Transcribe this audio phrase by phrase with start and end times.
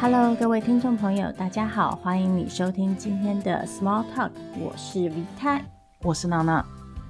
[0.00, 5.60] Hello，各位听众朋友，大家好，欢迎你收听今天的 Small Talk，我是 V 太，
[6.02, 6.64] 我是娜娜。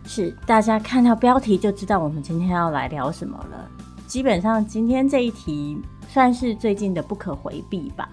[0.07, 3.71] 是，大家看到标题就知道我们今天要来聊什么了。
[4.07, 5.79] 基本上今天这一题
[6.09, 8.09] 算是最近的不可回避吧。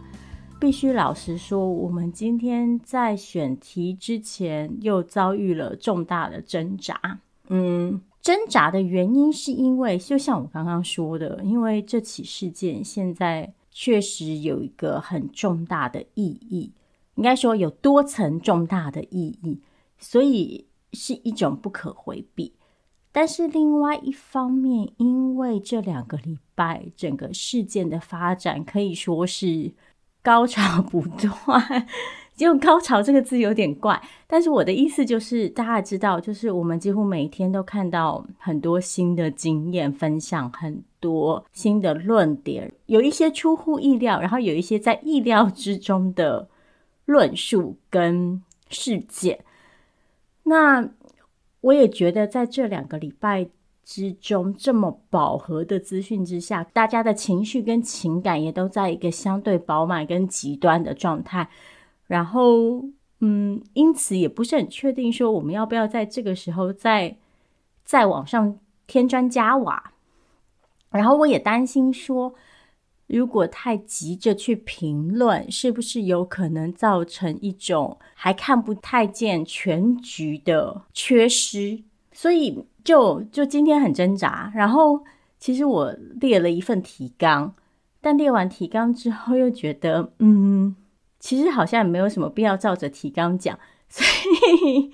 [0.60, 7.00] 必须老实说，我们今天在选题之前又遭遇了重大的挣扎。
[7.48, 16.72] 嗯，挣扎的原因是因为，就像我刚刚说的，因为这起事件现在确实有一个很重大的意义，
[17.16, 19.62] 应该说有多层重大的意义，
[20.00, 22.54] 所以是一种不可回避。
[23.12, 29.74] 但是另外一方面，因为这两个礼拜整个事件的发展可以说是。
[30.26, 31.88] 高潮不断，
[32.38, 46.48] 用“高潮”这个字有点怪，但是我的意思就是，大家知道，就是我们几乎每天都看到很多新的经验分享，很多新的论点，有一些出乎意料，然后有一些在意料之中的
[47.06, 49.40] 论述跟事件。
[50.44, 50.90] 那
[51.62, 53.48] 我也觉得，在这两个礼拜。
[53.88, 61.48] 之中这么饱和的资讯之下，大家的情绪跟情感也都在一个相对饱满跟极端的状态。
[62.08, 62.86] 然后，
[63.20, 67.18] 嗯，因此也不是很确定说我们要不要在这个时候再
[67.84, 69.92] 再往上添砖加瓦。
[70.92, 72.34] 然后我也担心说，
[73.08, 81.84] 如果太急着去评论，是不是有可能造成一种还看不太见全局的缺失？
[82.12, 82.66] 所以。
[82.86, 85.04] 就就今天很挣扎，然后
[85.40, 87.56] 其实我列了一份提纲，
[88.00, 90.76] 但列完提纲之后又觉得，嗯，
[91.26, 93.58] 其实好像也没有什么必要照着提纲讲，
[93.90, 94.92] 所以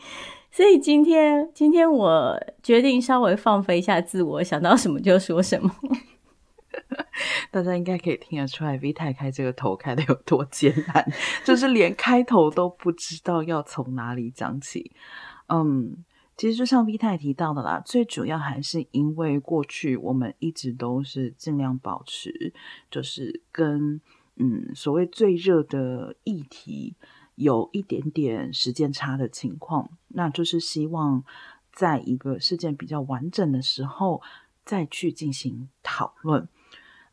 [0.49, 5.69] 所以今天今天我决定稍微放飞一下自我，想到什么就说什么。
[7.51, 11.05] 大家应该可以听得出来，V 太开这个头开得有多艰难，
[11.43, 14.93] 就是连开头都不知道要从哪里讲起，
[15.49, 15.97] 嗯。
[16.37, 22.53] 其实就像 V 太提到的啦，最主要还是因为过去我们一直都是尽量保持，
[22.89, 24.01] 就是跟
[24.35, 26.95] 嗯所谓最热的议题
[27.35, 31.23] 有一点点时间差的情况，那就是希望
[31.71, 34.21] 在一个事件比较完整的时候
[34.65, 36.47] 再去进行讨论。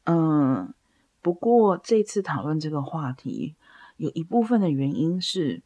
[0.04, 0.72] 嗯，
[1.20, 3.54] 不过这次讨论这个话题
[3.96, 5.62] 有一部分的原因是，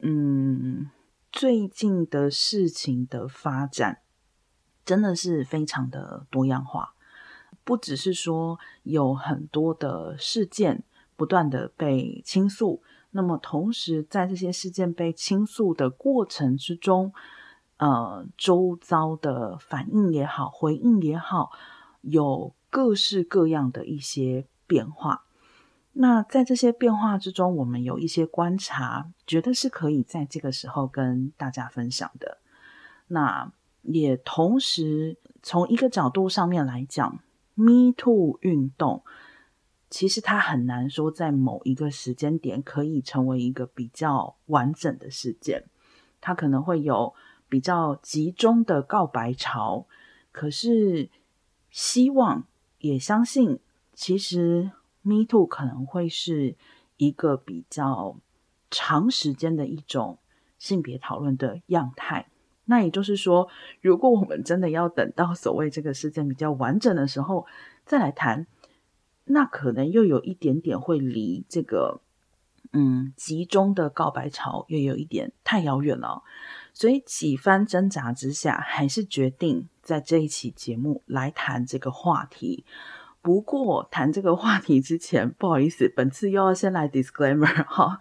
[0.00, 0.90] 嗯。
[1.32, 4.00] 最近的事情的发展
[4.84, 6.94] 真的是非常的多样化，
[7.62, 10.82] 不只是说有很多的事件
[11.20, 17.12] 不断的被倾诉，那么同时在这些事件被倾诉的过程之中，
[17.76, 21.50] 呃，周遭的反应也好，回应也好，
[22.00, 25.26] 有各式各样的一些变化。
[25.92, 32.38] 那在这些变化之中，我们有一些观察，觉得是可以在这个时候跟大家分享的。
[33.08, 33.52] 那
[33.82, 37.18] 也同时从一个角度上面来讲
[37.56, 39.02] ，Me Too 运动
[39.90, 45.66] 其实它很难说在某一个时间点可以成为一个比较完整的事件，
[46.20, 47.12] 它可能会有
[47.48, 49.86] 比较集中的告白潮。
[50.32, 51.10] 可是
[51.70, 52.46] 希望
[52.78, 53.58] 也相信，
[53.92, 54.70] 其实。
[55.02, 56.56] Me Too 可能会是
[56.98, 58.18] 一个比较
[58.70, 60.18] 长时间的一种
[60.58, 62.28] 性别讨论的样态。
[62.66, 63.48] 那也就是说，
[63.80, 67.46] 如果我们真的要等到所谓这个事件比较完整的时候
[67.86, 68.46] 再来谈，
[69.32, 72.00] 那可能又有一点点会离这个
[72.72, 76.22] 嗯集中的告白潮又有一点太遥远了。
[76.72, 82.64] 所以几番挣扎之下，还是决定在这一期节目来谈这个话题。
[83.22, 87.98] 不过谈这个话题之前，不好意思，本次又要先来 disclaimer 哈。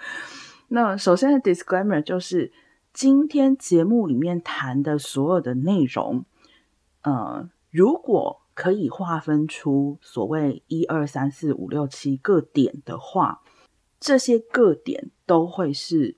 [0.70, 2.54] 那首先的 disclaimer 就是，
[2.94, 6.24] 今天节目里面谈的所有的内容，
[7.02, 13.42] 呃，如果可以划分出所谓一二三四五六七个点的话，
[14.02, 16.18] 这些个点都会是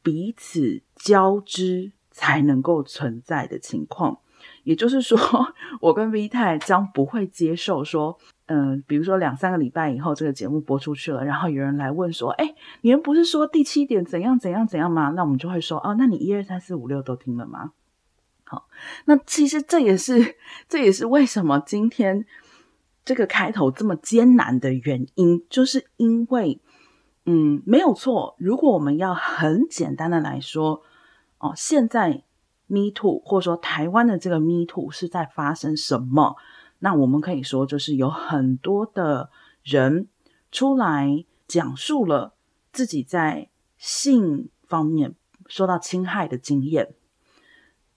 [0.00, 4.20] 彼此交织才能够存在的情况。
[4.62, 5.18] 也就是说，
[5.82, 8.16] 我跟 V 太将不会接受说，
[8.46, 15.10] 嗯、比如说两三个礼拜以后这个节目播出去了，然后有人来问说，哎，你们不是说第七点怎样怎样怎样吗？
[15.16, 17.72] 那我们就会说，哦，那你一二三四五六都听了吗？
[18.46, 18.68] 好，
[19.04, 20.36] 那其实这也是
[20.68, 22.24] 这也是为什么今天
[23.04, 26.60] 这个开头这么艰难的原因，就是因为，
[27.26, 30.82] 嗯，没有错，如果我们要很简单的来说，
[31.38, 32.22] 哦，现在。
[32.68, 36.34] Me Too，或者说台湾的这个 Me Too 是在发生什么？
[36.80, 39.30] 那我们可以说，就是有很多的
[39.62, 40.08] 人
[40.50, 42.34] 出来讲述了
[42.72, 45.14] 自己在性方面
[45.46, 46.96] 受到侵害的经验，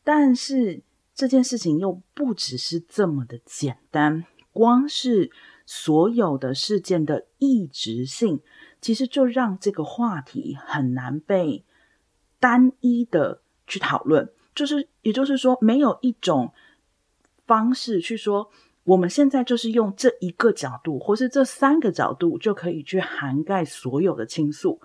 [0.04, 0.82] 但是
[1.14, 5.32] 这件事情又不只是这么的简单，光是
[5.66, 8.42] 所有的事件的异质性，
[8.82, 11.64] 其实就让这个话题很难被
[12.40, 14.32] 单一的去讨论。
[14.56, 16.54] 就是，也就是说，没有一种
[17.46, 18.50] 方式去说，
[18.84, 24.82] 我们现在就是用这一个角度，或是这三个角度，就可以去涵盖所有的倾诉，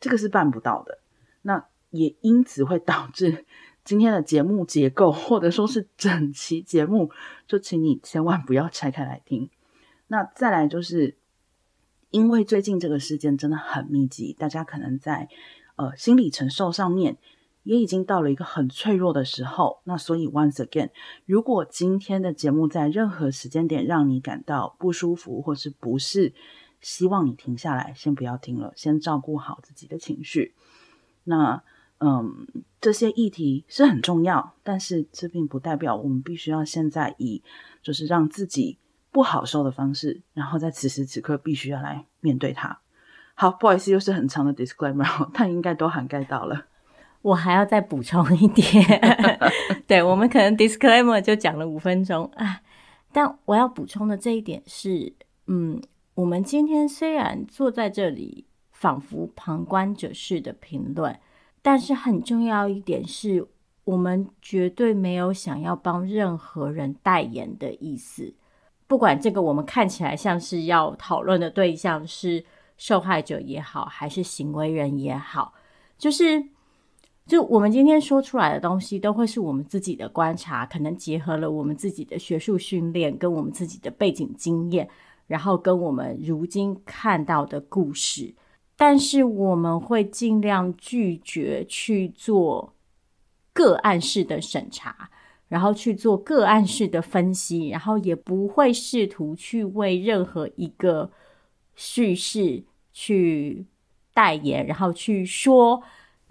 [0.00, 0.98] 这个是办不到的。
[1.42, 3.44] 那也因此会导致
[3.84, 7.10] 今天的节目结构， 或者说是整期节目，
[7.46, 9.50] 就请你千万不要拆开来听。
[10.06, 11.16] 那再来就是，
[12.10, 15.28] 因为最近这个事件真的很密集，大家可能在
[15.76, 17.18] 呃心理承受上面。
[17.66, 20.90] 也已经到了一个很脆弱的时候，那所以 once again，
[21.24, 26.34] 如果今天的节目在任何时间点让你感到不舒服或是不适，
[26.82, 30.52] 希望你停下来，先不要听了，先照顾好自己的情绪。
[31.24, 31.62] 那
[32.06, 32.46] 嗯，
[32.82, 37.42] 这些议题是很重要，但是这并不代表我们必须要现在以
[37.82, 38.76] 就是让自己
[39.10, 42.80] 不好受的方式，然后在此时此刻必须要来面对它。
[43.34, 46.66] 好，不好意思，又是很长的 disclaimer，但应该都涵盖到了。
[47.22, 48.84] 我还要再补充一点，
[49.88, 52.60] 对，我们可能 disclaimer 就讲了五分钟啊，
[53.12, 55.14] 但我要补充的这一点是，
[55.46, 55.80] 嗯，
[56.14, 61.18] 我们今天虽然坐在这里，仿佛旁观者式的评论，
[61.64, 63.48] 但是很重要一点是，
[63.84, 68.34] 我们绝对没有想要帮任何人代言的意思，
[68.86, 72.44] 不管这个我们看起来像是要讨论的对象是
[72.76, 75.54] 受害者也好，还是行为人也好，
[75.96, 76.44] 就是。
[77.26, 84.86] 就我们今天说出来的东西，都会是我们自己的观察，可能结合了我们自己的学术训练，跟我们自己的背景经验，
[85.26, 88.34] 然后跟我们如今看到的故事。
[88.76, 92.74] 但是我们会尽量拒绝去做
[93.52, 95.10] 个案式的审查，
[95.48, 101.10] 然后去做个案式的分析，然后也不会试图去为任何一个
[101.74, 103.66] 叙事去
[104.12, 105.82] 代言，然后去说。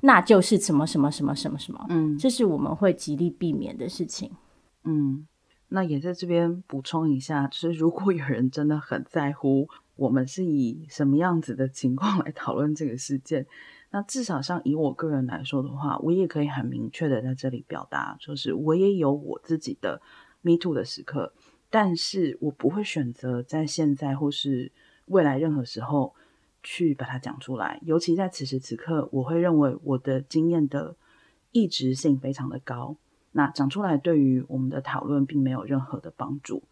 [0.06, 4.30] 那就是什么什么什么什么什么，嗯，这是我们会极力避免的事情。
[4.84, 5.26] 嗯，
[5.70, 13.46] 那也在这边补充一下，就是如果有人真的很在乎我们是以什么样子的情况来讨论这个事件，
[13.92, 20.02] 那至少像以我个人来说的话，我也可以很明确的在这里表达，就是我也有我自己的
[20.42, 21.34] Me Too 的时刻，
[21.70, 24.72] 但是我不会选择在现在或是
[25.08, 26.14] 未来任何时候。
[26.66, 30.96] 去把它讲出来，尤其在此时此刻，我会认为我的经验的
[31.52, 32.96] 一直性非常的高。
[33.34, 36.64] 那讲出来对于我们的讨论并没有任何的帮助。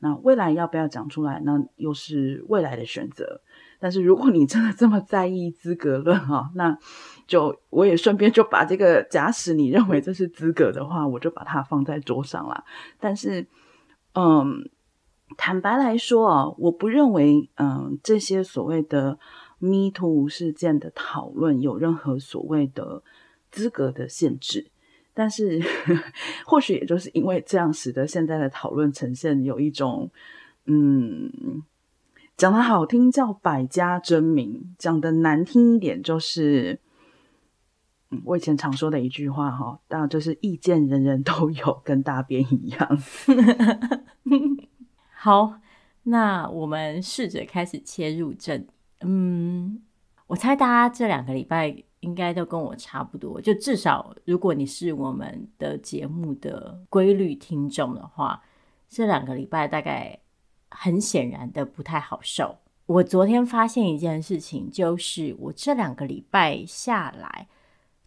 [0.00, 3.40] 那未来要不要讲出来，那又是未来的选择。
[3.80, 6.76] 但是如果你真的这么在意资格论哈，那
[7.26, 12.64] 就我也顺便就把这个，假使你认为这是资格的话，我就把它放在桌上啦。
[12.98, 13.46] 但是，
[14.14, 14.68] 嗯。
[15.36, 19.18] 坦白来说啊，我不认为，嗯，这些所谓的
[19.58, 23.02] Me Too 事件的讨论有任何所谓的
[23.50, 24.70] 资格的限制。
[25.18, 25.60] 但是，
[26.46, 30.08] 或许也就是因为这样，使得现在的讨论呈现有一种，
[30.66, 31.28] 嗯，
[32.36, 36.78] 讲得好听叫百家争鸣，讲得难听一点就是，
[38.10, 42.98] 嗯，我以前常说的一句话哈，当然就是意见人人都有，跟大便一样。
[45.10, 45.58] 好，
[46.04, 48.64] 那我们试着开始切入正。
[49.00, 49.82] 嗯，
[50.28, 58.42] 我猜大家这两个礼拜应该都跟我差不多，就至少如果你是我们的节目的规律听众的话，
[58.88, 60.18] 这两个礼拜大概
[60.70, 62.56] 很显然的不太好受。
[62.86, 67.48] 我昨天发现一件事情，就是我这两个礼拜下来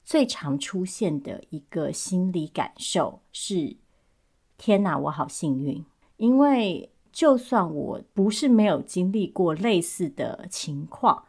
[0.04, 3.78] 最常出现的一个心理感受是：
[4.58, 5.86] 天哪，我好幸运，
[6.18, 6.90] 因为。
[7.14, 11.26] 就算我不是没有经历过类似的情况，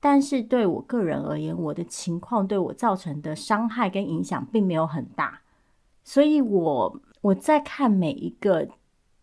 [0.00, 5.42] 但是对我个人而言，我的情况对我造成的伤害跟影响并没有很大。
[6.02, 8.66] 所以我，我在看每一个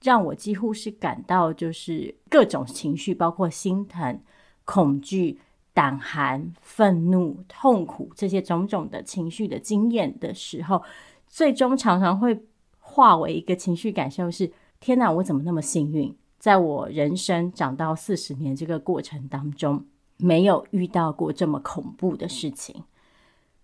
[0.02, 4.22] 让我几乎是感到就是各种情绪，包括心疼、
[4.64, 5.40] 恐惧、
[5.74, 10.84] 胆寒、愤怒、痛苦这些种种的情绪的经验的时候，
[11.28, 12.40] 最终常常会
[12.80, 14.52] 化为一个情绪感受是。
[14.80, 16.16] 天哪，我怎么那么幸运？
[16.38, 19.84] 在我人生长到四十年这个过程当中，
[20.18, 22.84] 没有遇到过这么恐怖的事情。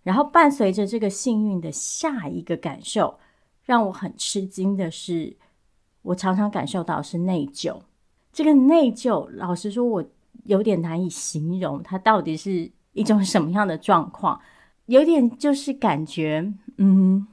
[0.03, 3.19] 然后伴随着这个幸运的下一个感受，
[3.63, 5.37] 让我很吃惊的是，
[6.01, 7.81] 我常常感受到是内疚。
[8.31, 10.05] 这个内疚，老实说，我
[10.43, 14.41] 有点难以形容，它到底是一种什么样的状况？
[14.87, 17.25] 有点就是感觉，嗯，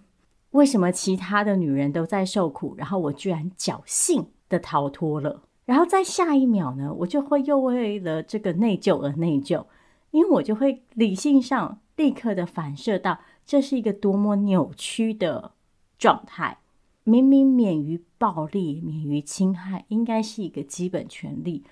[0.50, 5.42] 为什么其他的女人都在受苦，然后我居然侥幸的逃脱了？
[5.70, 9.66] 然后在下一秒呢，我就会又为了这个内疚而内疚，
[10.10, 15.52] 因为我就会理性上立刻的反射到，这是一个多么扭曲的
[15.96, 16.58] 状态。
[17.04, 21.62] 明明免于暴力、免于侵害，应该是一个基本权利。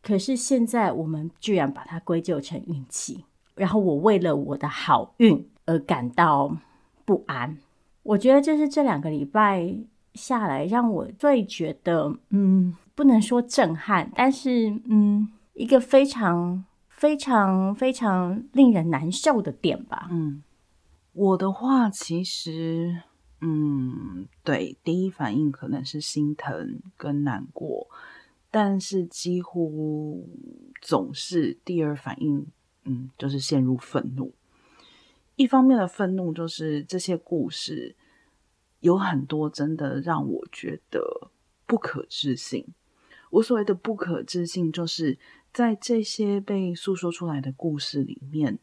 [0.00, 3.24] 可是现在我们居然把它归咎成运气，
[3.56, 6.56] 然后我为了我的好运而感到
[7.04, 7.58] 不安。
[8.04, 9.74] 我觉得这是这两个礼拜
[10.14, 20.08] 下来让我最觉得，嗯，不能说震撼，但是嗯，一个非常非常非常令人难受的点吧。
[20.10, 20.42] 嗯，
[21.12, 23.02] 我的话其实，
[23.40, 27.86] 嗯，对，第一反应可能是心疼跟难过。
[28.50, 30.28] 但是几乎
[30.82, 32.48] 总是第二反应，
[32.82, 34.34] 嗯，就是陷入愤怒。
[35.36, 37.94] 一方面的愤怒就是这些故事
[38.80, 41.30] 有很多真的让我觉得
[41.64, 42.66] 不可置信。
[43.30, 45.18] 我所谓的不可置信，就是
[45.52, 48.58] 在这些被诉说出来的故事里面，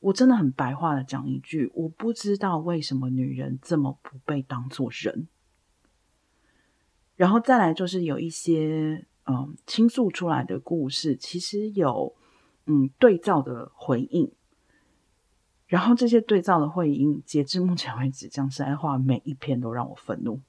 [0.00, 5.28] 我真的很白话的讲一句，我不知道为什么女人这么不被当做人。
[7.16, 12.14] 然后再来就是有一些嗯倾诉出来的故事，其实有
[12.66, 14.30] 嗯对照的回应。
[15.66, 20.40] 然后这些对照的回应，截至目前为止，讲实在话，每一篇都让我愤怒，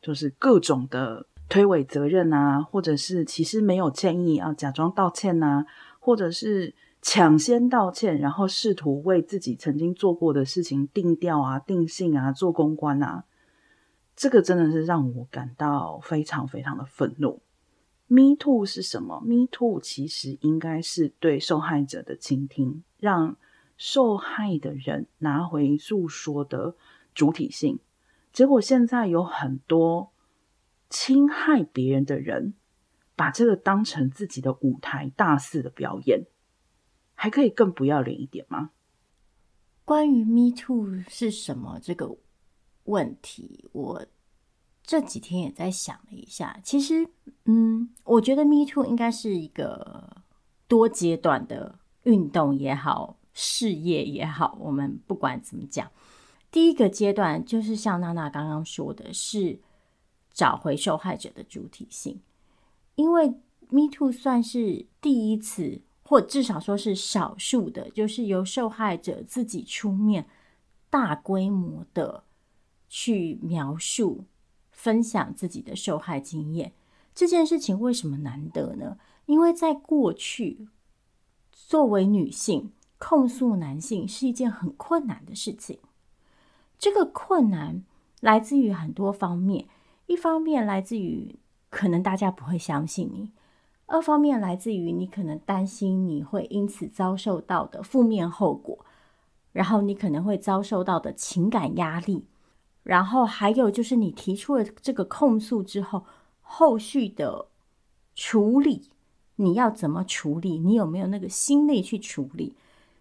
[0.00, 5.64] 就是各种的推诿责任啊，或者是其实没有歉意啊，假装道歉啊，
[5.98, 13.24] 或者是抢先道歉，然后试图为自己曾经做过的事情定调啊、定性啊、做公关啊。
[14.14, 17.40] 这个真的是让我感到非常非常的愤怒。
[18.08, 23.36] Me Too 是什么？Me Too 其实应该是对受害者的倾听，让
[23.76, 26.74] 受害的人拿回诉说的
[27.14, 27.78] 主体性。
[28.32, 30.10] 结果现在有很多
[30.88, 32.54] 侵害别人的人，
[33.16, 36.26] 把这个当成自己的舞台，大肆的表演，
[37.14, 38.70] 还可以更不要脸一点吗？
[39.84, 41.78] 关于 Me Too 是什么？
[41.82, 42.16] 这个。
[42.84, 44.06] 问题，我
[44.82, 46.58] 这几天也在想了一下。
[46.64, 47.06] 其实，
[47.44, 50.22] 嗯，我觉得 Me Too 应该是一个
[50.66, 54.56] 多阶段的运动也好，事业也好。
[54.58, 55.90] 我们不管怎么讲，
[56.50, 59.60] 第一个阶段就是像娜娜刚刚说的，是
[60.38, 62.20] 找回受害者的主体性。
[62.94, 63.28] 因为
[63.70, 70.28] Me Too 算是第一次，或至少说是少数的，就是由受害者自己出面，
[70.88, 72.24] 大规模的。
[72.90, 74.24] 去描述、
[74.70, 76.72] 分享自己的受害经验，
[77.14, 78.96] 这件事情为什么难得呢？
[79.26, 80.68] 因为在过去，
[81.52, 85.78] 作为女性控诉男性是一件很困难的事情。
[86.78, 87.84] 这个困难
[88.22, 89.68] 来自于很多方面，
[90.08, 91.36] 一方面来自于
[91.68, 93.30] 可能大家不会相信你，
[93.84, 98.86] 二方面来自于你可能担心你会因此遭受到的负面后果，
[99.52, 102.24] 然后你可能会遭受到的情感压力。
[102.84, 106.06] 然后还有就是，你提出了这个控诉之后，
[106.40, 107.48] 后续的
[108.14, 108.88] 处理，
[109.36, 110.58] 你要怎么处理？
[110.58, 112.56] 你有没有那个心力去处理？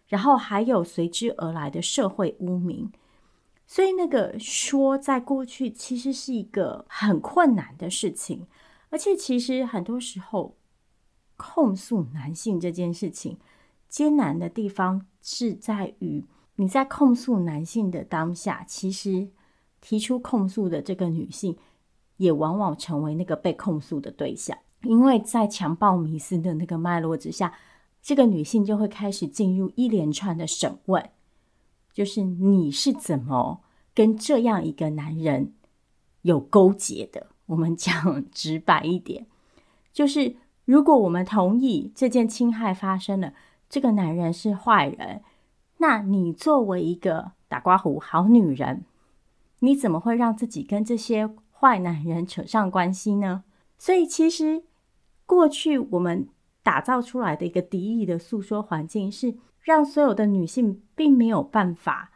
[0.08, 2.92] 然后还有随之而来的社会污名。
[3.68, 8.48] 所以那个说，在过去其实是一个很困难的事情，
[8.90, 10.56] 而且其实很多时候
[11.36, 13.38] 控诉男性这件事情
[13.88, 19.30] 艰难的地方是在于你在控诉男性的当下，其实。
[19.80, 21.56] 提出控诉的这个女性，
[22.18, 27.54] 也往往成为那个被控诉的对象，因为在强暴迷思的那个脉络之下，
[28.02, 31.12] 这个女性就会开始进入一连串的审问，
[31.98, 33.64] 就是你是怎么
[33.96, 35.54] 跟这样一个男人
[36.22, 37.26] 有勾结的？
[37.48, 39.26] 我们讲 直白一点，
[39.92, 40.36] 就是
[40.66, 43.34] 如果我们同意这件侵害发生了，
[43.68, 45.24] 这个男人是坏人，
[45.78, 48.86] 那你作为一个打刮胡好女人。
[49.62, 53.44] 你怎么会让自己跟这些坏男人扯上关系呢？
[53.80, 54.62] 所以，其实
[55.26, 56.30] 过去我们
[56.62, 59.36] 打造出来的一个敌意的诉说环境，是
[59.68, 62.10] 让所有的女性并没有办法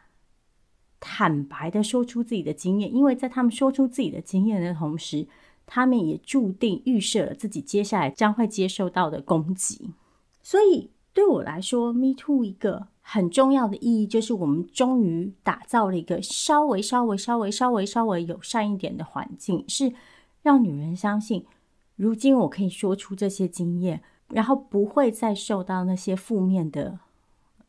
[0.98, 5.28] 坦白的说出自己的经验，因为在她们说出自己的经验的同时，
[5.66, 9.90] 她们也注定预设了自己接下来将会接受到的攻击。
[10.42, 12.88] 所以，对我来说，Me Too 一个。
[13.04, 19.92] 很重要的意义就是，我们终于打造了一个稍微、稍微、稍微、稍微、稍微友善一点的环境，是
[20.40, 21.44] 让女人相信，
[21.96, 27.00] 如今我可以说出这些经验，然后不会再受到那些负面的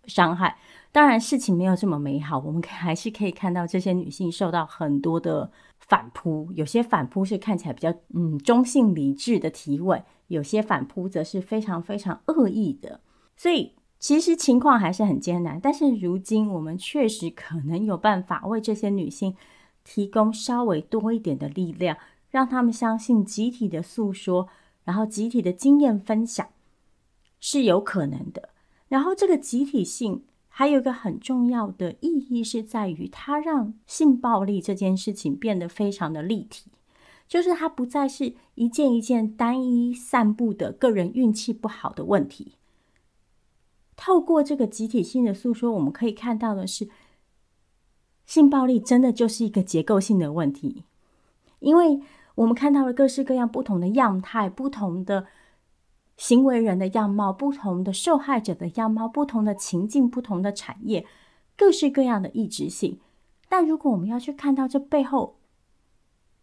[0.05, 0.57] 伤害。
[0.91, 12.99] 当然，事情没有这么美好，我们 还是可以看到这些女性受到很多的反扑，有些反扑是看起来比较嗯中性理智的提问，有些反扑则是非常非常恶意的。
[13.35, 19.35] 所以其实情况还是很艰难，但是如今我们确实可能有办法为这些女性
[19.83, 21.97] 提供稍微多一点的力量，
[22.29, 24.47] 让她们相信集体的诉说，
[24.83, 26.47] 然后集体的经验分享
[27.39, 28.49] 是有可能的。
[28.93, 30.21] 然后这个集体性。
[30.55, 36.69] 还有一个很重要的意义是在于，它让性暴力这件事情变得非常的立体，
[37.27, 42.51] 就是它不再是一件一件单一散布的个人运气不好的问题。
[43.95, 46.87] 透过这个集体性的诉说，我们可以看到的是，
[48.27, 50.83] 性暴力真的就是一个结构性的问题，
[51.61, 51.99] 因为
[52.35, 55.25] 我们看到了各式各样不同的样态，不同的。
[56.17, 61.05] 行为人的样貌，不同的受害者的样貌，不同的情境，不同的产业，
[61.57, 62.99] 各式各样的异质性。
[63.49, 65.37] 但如果我们要去看到这背后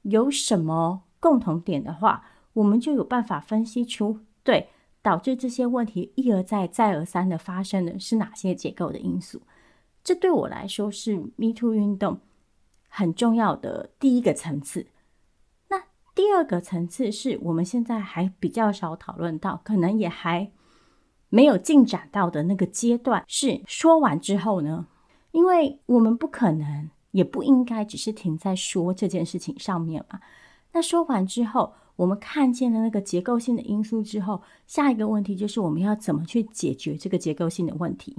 [0.02, 4.68] 有什么共同点的话，我们就有办法分析出，对，
[5.02, 9.42] 导致这些问题一而再、再而三的发生的是哪些结构的因素。
[10.02, 12.20] 这对我来说是 Me Too 运动
[12.88, 14.86] 很重要的第一个层次。
[16.14, 20.50] 第二个层次是我们现在还比较少讨论到，可能也还
[21.28, 24.86] 没有进展到的那个阶段，是说完之后呢？
[25.30, 30.20] 因为我们不可能，也不应该只是停在说这件事情上面嘛。
[30.72, 38.16] 那说完之后，我们看见了那个结构性的因素之后，下一个问题就是我们要怎么去解决这个结构性的问题？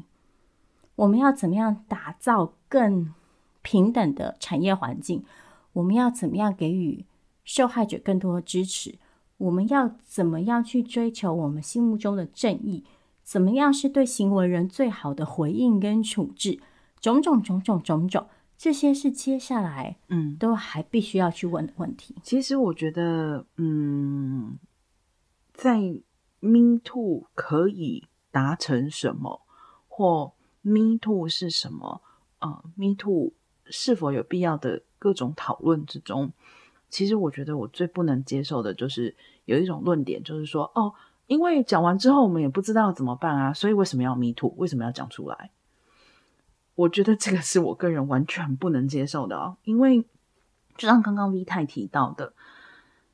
[0.96, 3.14] 我们要怎么样打造更
[3.62, 5.26] 平等的产业环境？
[5.74, 7.06] 我们要怎么样给予？
[7.52, 8.98] 受害者更多的支持，
[9.36, 12.86] 我们要怎么样去追求我们心目中的正义？
[13.24, 16.62] 怎么样是对行为人最好的回应跟处置？
[17.02, 18.26] 种种种种种种，
[18.58, 22.16] 这些是接下来嗯都还必须要去问的问题。
[22.24, 24.58] 其实我觉得，嗯，
[25.54, 25.78] 在
[26.40, 29.42] Me Too 可以达成什么，
[29.90, 32.02] 或 Me Too 是什么？
[32.40, 33.34] 啊、呃，Me Too
[33.66, 36.32] 是否有必要的各种讨论之中？
[36.92, 40.94] 其实我觉得我最不能接受的就是有一种论点，就是说哦，
[41.26, 45.50] 因为讲完之后我们也不知道怎么办啊，所以为什么要迷途为什么要讲出来？
[46.76, 50.02] 我觉得这个是我个人完全不能接受的哦，因为
[50.78, 52.34] 就像刚刚 V 太提到的，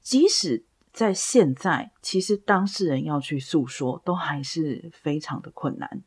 [0.02, 6.02] 即使在现在，其实当事人要去诉说都还是非常的困难，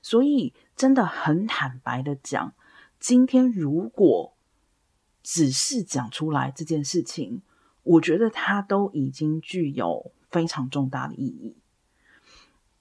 [0.00, 2.54] 所以真的很坦白的讲，
[2.98, 4.34] 今天如果
[5.22, 7.42] 只是讲出来这件事情，
[7.82, 11.56] 我觉得它都已经具有非常重大的意义。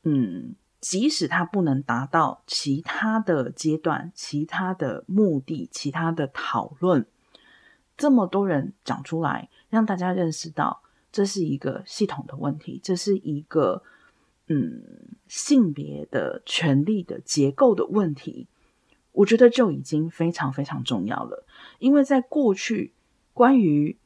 [0.03, 7.05] 嗯，即使它不能达到其他的阶段、其他的目的、其他的讨论，
[7.95, 13.83] 这么多人讲出来，让大家认识到这是一个系统的问题，这是一个
[14.47, 14.81] 嗯
[15.27, 18.47] 性别的权利的结构的问题。
[19.11, 21.45] 我觉得就已经非常非常重要了，
[21.81, 22.93] 因为在过去
[23.33, 23.97] 关于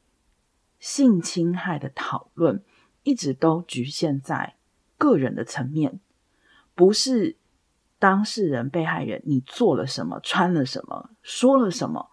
[0.78, 2.62] 性侵害的讨论
[3.02, 4.56] 一直都局限在
[4.96, 6.00] 个人的层面，
[6.74, 7.36] 不是
[7.98, 12.10] 当事人、被害人你做了什么、穿了什么、说了什么，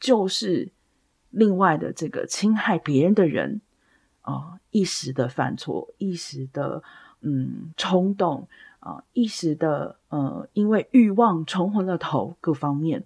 [0.00, 0.72] 就是
[1.30, 3.60] 另外的这个侵害别人的人
[4.22, 6.82] 啊、一时的犯错，一时的
[7.20, 8.48] 嗯冲动。
[8.80, 13.02] 啊，一时的呃，因为欲望冲昏了头，各方面。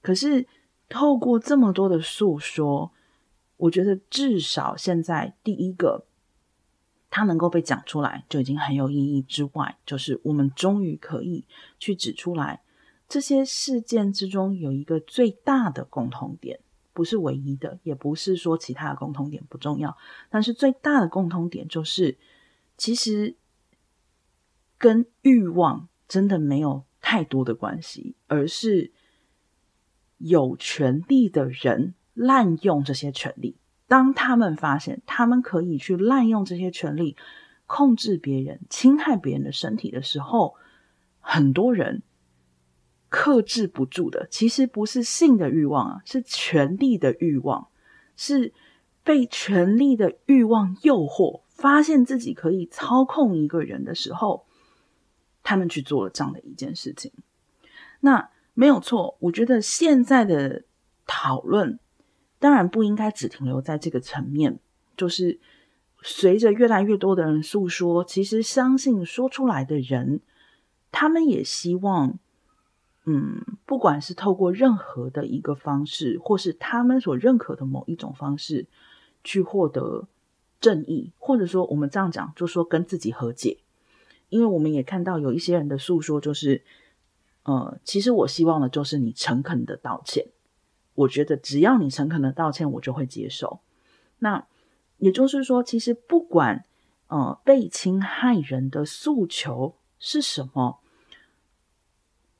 [0.00, 0.46] 可是
[0.90, 2.92] 透过这么多的诉说，
[3.56, 6.04] 我觉得至少现在第一个，
[7.08, 9.22] 它能够被讲出来就已经很有意义。
[9.22, 11.46] 之外，就是我们终于可以
[11.78, 12.60] 去指出来，
[13.08, 16.60] 这些事件之中有一个最大的共同点，
[16.92, 19.96] 不是唯一的，也不是说其他的共同点不重要，
[20.28, 22.18] 但是最大的共同点就是，
[22.76, 23.36] 其实。
[24.82, 28.90] 跟欲望真的没有太多的关系，而是
[30.20, 33.56] 有权利的人滥用这些权利。
[33.88, 37.16] 当他们发现他们可以去滥用这些权利，
[37.66, 40.54] 控制别人、侵害别人的身体的时候，
[41.18, 42.02] 很多人
[43.08, 47.66] 克制不住的，其实不是性的欲望啊，是权力的欲望，
[48.16, 48.52] 是
[49.02, 54.46] 被权力的欲望诱惑，发现自己可以操控一个人的时候。
[55.42, 57.10] 他们去做了这样的一件事情，
[58.00, 59.16] 那没有错。
[59.20, 60.64] 我觉得现在的
[61.06, 61.78] 讨论
[62.38, 64.58] 当然不应该只停留在这个层面，
[64.96, 65.38] 就是
[66.02, 70.20] 随着越来越多的人诉说，其实相信说出来的人，
[70.90, 72.18] 他们也希望，
[73.04, 78.66] 嗯，不管是透过任何的一个方式，或是他们所认可的某一种方式，
[79.22, 80.08] 去获得
[80.60, 83.58] 正义，或者说我们这样讲，就说跟自己和解。
[84.28, 86.62] 因为我们也看到有一些人的诉说，就是，
[87.42, 90.26] 呃，其实我希望的就是你诚恳的道歉。
[90.94, 93.60] 我觉得只要你诚恳的道歉，我就会接受。
[94.18, 94.46] 那
[94.98, 96.64] 也就是说，其实不管
[97.08, 100.80] 呃被侵害人的诉求是什么，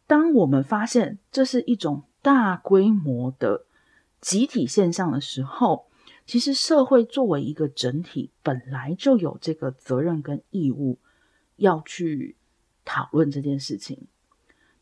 [0.06, 3.64] 当我们发现这是一种大规模的
[4.20, 5.86] 集体现象的时候，
[6.26, 10.98] 其实社会作为一个整体，本来就有这个责任跟义务。
[11.56, 12.36] 要去
[12.86, 14.06] 讨论这件事情，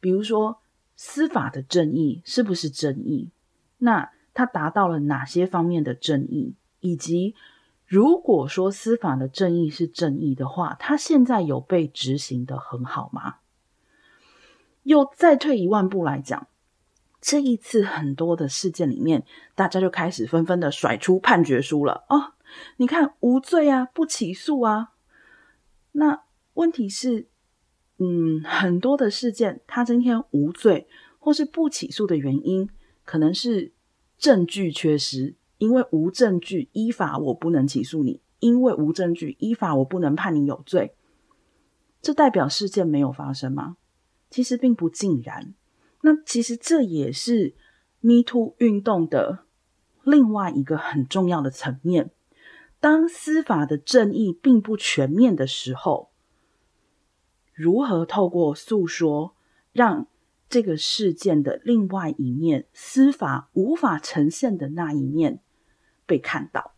[0.00, 0.60] 比如说
[0.96, 3.30] 司法的正义是不是正义？
[3.78, 6.54] 那它达到了哪些方面的正义？
[6.80, 7.34] 以及
[7.86, 13.36] 如果说司法的正义是正义的话，它现在有被执行的很好吗？
[14.84, 16.46] 又再退一万步来讲，
[17.20, 22.34] 这一次很多的事件里面，大家就开始纷纷的甩出判决书了哦，
[22.76, 24.92] 你看无罪啊，不起诉啊，
[25.92, 26.22] 那。
[26.54, 27.27] 问题是，
[27.98, 32.68] 嗯，很多的事件，他今天无罪或是不起诉的原因，
[33.04, 33.72] 可能是
[34.16, 35.36] 证据缺失。
[35.58, 40.94] 因为无证据，依法我不能起诉你；因为无证据，依法我不能判你有罪。
[42.00, 43.76] 这代表事件没有发生吗？
[44.30, 45.52] 其实并不尽然。
[46.02, 47.56] 那其实这也是
[48.00, 49.40] Me Too 运动的
[50.04, 52.12] 另外一个很重要的层面。
[52.78, 56.07] 当司法的正义并不全面的时候，
[57.58, 59.34] 如何透过诉说，
[59.72, 60.06] 让
[60.48, 65.40] 这个事件的另外一面，司法无法呈现的那一面
[66.06, 66.72] 被看到？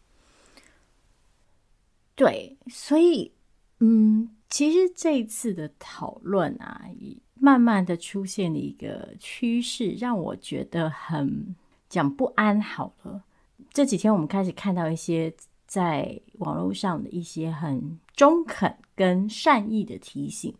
[2.14, 3.32] 对，所以，
[3.78, 6.86] 嗯，其实这一次的讨论啊，
[7.34, 11.54] 慢慢的出现了一个趋势，让我觉得很
[11.88, 12.60] 讲不安。
[12.60, 13.22] 好了，
[13.70, 15.32] 这几天我们开始看到一些
[15.66, 20.54] 在网络上的一些很中肯跟善意的提醒。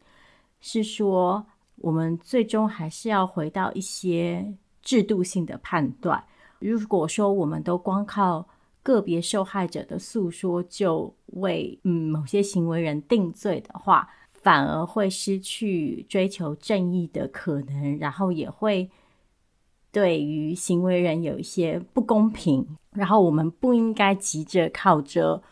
[0.61, 1.46] 是说，
[1.77, 6.25] 我们最终还是要回到一些制度性的判断。
[6.59, 8.46] 如果说我们都光靠
[8.83, 18.90] 个别受害者的诉说就为嗯某些行为人定罪的话，反而会失去追求正义的可能，然后也会
[19.90, 22.77] 对于行为人有一些不公平。
[22.92, 25.42] 然后我们不应该急着靠着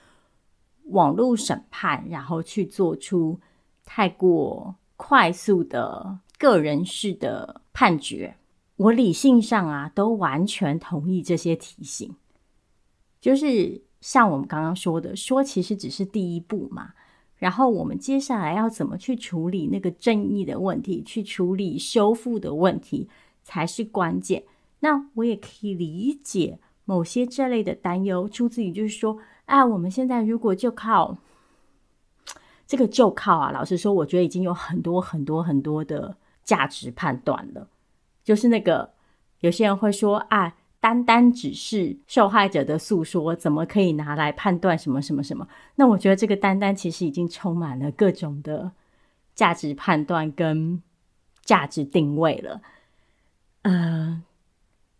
[0.86, 3.38] 网络审判，然后去做出
[3.84, 4.74] 太过。
[4.98, 8.34] 快速的个人式的判决，
[8.76, 12.16] 我理性上啊都完全同意这些提醒。
[13.20, 16.94] 就是像我们刚刚说的，说其实只是第一步嘛，
[17.36, 23.08] 然后我们接下来要怎么去处理那个正义的问题，去处理修复的问题
[23.44, 24.42] 才是关键。
[24.80, 31.18] 那我也可以理解某些这类的担忧，出自于就是说，哎，我们现在如果就靠。
[32.68, 37.66] 这个就靠啊，老实说，我觉得已经有很多很多很多的价值判断了。
[38.22, 38.92] 就是那个
[39.40, 45.48] 有些人会说啊，单单只是受害者的诉说，怎么可以拿来判断什么什么什么？
[45.76, 48.70] 那我觉得这个单单其实已经充满了各种的
[49.34, 50.82] 价值判断跟
[51.42, 52.60] 价值定位了。
[53.62, 54.22] 嗯、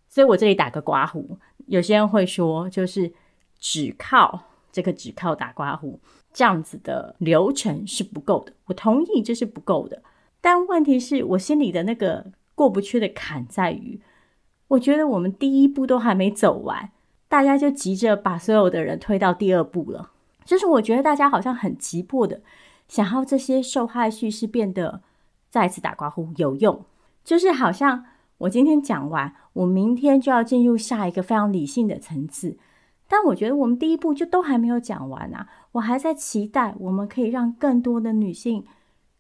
[0.08, 3.12] 所以我这里打个刮胡，有些人会说，就是
[3.58, 6.00] 只靠这个，只靠打刮胡。
[6.32, 10.02] 这样子的流程是不够的，我同意这是不够的。
[10.40, 14.00] 但问题是我心里的那个过不去的坎在于，
[14.68, 16.90] 我觉得我们第一步都还没走完，
[17.28, 20.10] 大家就急着把所有的人推到第二步了。
[20.44, 22.40] 就是我觉得大家好像很急迫的
[22.86, 25.02] 想要这些受害叙事变得
[25.50, 26.84] 再次打括弧有用，
[27.24, 28.04] 就是好像
[28.38, 32.56] 我今天讲完，我明天就要进入下一个非常理性的层次。
[33.08, 35.48] 但我觉得我们第一步就都还没有讲完啊！
[35.72, 38.64] 我还在期待我们可以让更多的女性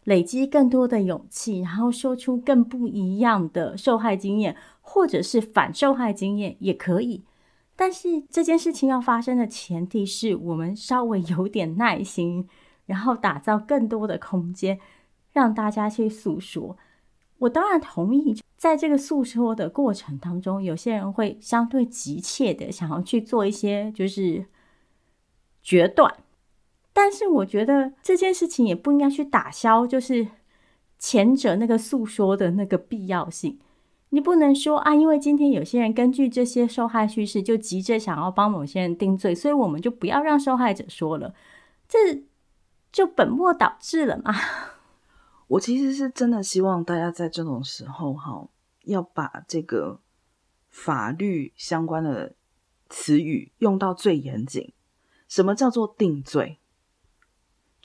[0.04, 7.24] 累积更多的勇气，然后说出更不一样的受害经验，或者是反受害经验也可以。
[7.76, 12.48] 但是这件事情要发生的前提是我们稍微有点耐心，
[12.86, 14.80] 然后打造更多的空间，
[15.32, 16.76] 让大家去诉说。
[17.38, 24.46] 我当然同意，在这个诉说的过程当中，有些人会相对急切的想要去做一些就是
[25.62, 26.12] 决断，
[27.00, 30.26] 但是我觉得这件事情也不应该去打消，就是
[30.98, 33.56] 前者那个诉说的那个必要性。
[34.08, 41.32] 你不能说啊，因为今天有些人根据这些受害叙事就急着想要帮某些人定罪，所以我们就不要让受害者说了，
[41.86, 42.24] 这
[42.90, 44.34] 就本末倒置了嘛。
[45.46, 48.48] 我其实是真的希望大家在这种时候哈，
[48.86, 50.00] 要把这个
[50.68, 52.34] 法律相关的
[52.88, 54.72] 词语用到最严谨。
[55.28, 56.58] 什么叫做定罪？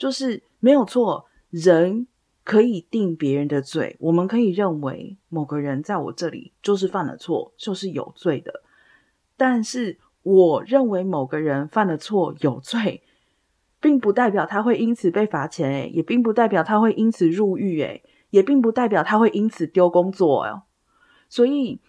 [0.04, 2.06] 就是没有错，人。
[2.46, 8.60] 可以定别人的罪，我们可以认为某个人在我这里就是犯了错，就是有罪的。
[9.34, 13.02] 但是，我认为某个人犯了错有罪，
[13.80, 20.64] 并不代表他会因此被罚钱，也并不代表他会因此入狱，诶，也并不代表他会因此丢工作，哦。
[21.30, 21.80] 所以，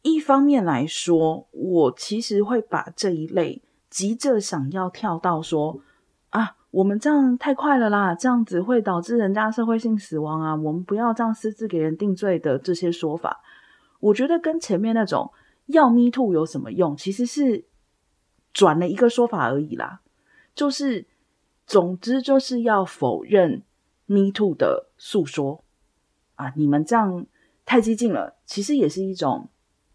[0.00, 5.82] 一方面来说，我其实会把这一类急着想要跳到说
[6.30, 6.54] 啊。
[6.70, 10.54] 我们这样太快了啦，这样子会导致人家社会性死亡啊！
[10.54, 13.40] 我们不要这样私自给人定罪的这些说法，
[14.00, 15.32] 我觉得跟前面那种
[15.66, 16.94] 要 Me Too 有什么用？
[16.94, 17.64] 其实是
[18.52, 20.00] 转了一个说法而已啦。
[20.54, 21.06] 就是，
[21.66, 23.62] 总之就是要否认
[24.04, 25.64] Me Too 的诉说
[26.34, 26.52] 啊！
[26.54, 27.24] 你们这样
[27.64, 29.48] 太激进了，其实也是一种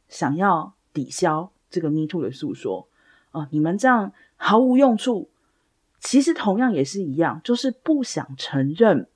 [0.07, 2.87] 想要抵消这个 Me Too 的诉说
[3.29, 3.47] 啊！
[3.51, 5.29] 你们这样毫无用处。
[6.05, 9.07] 其实同样也是一样，就是不想承认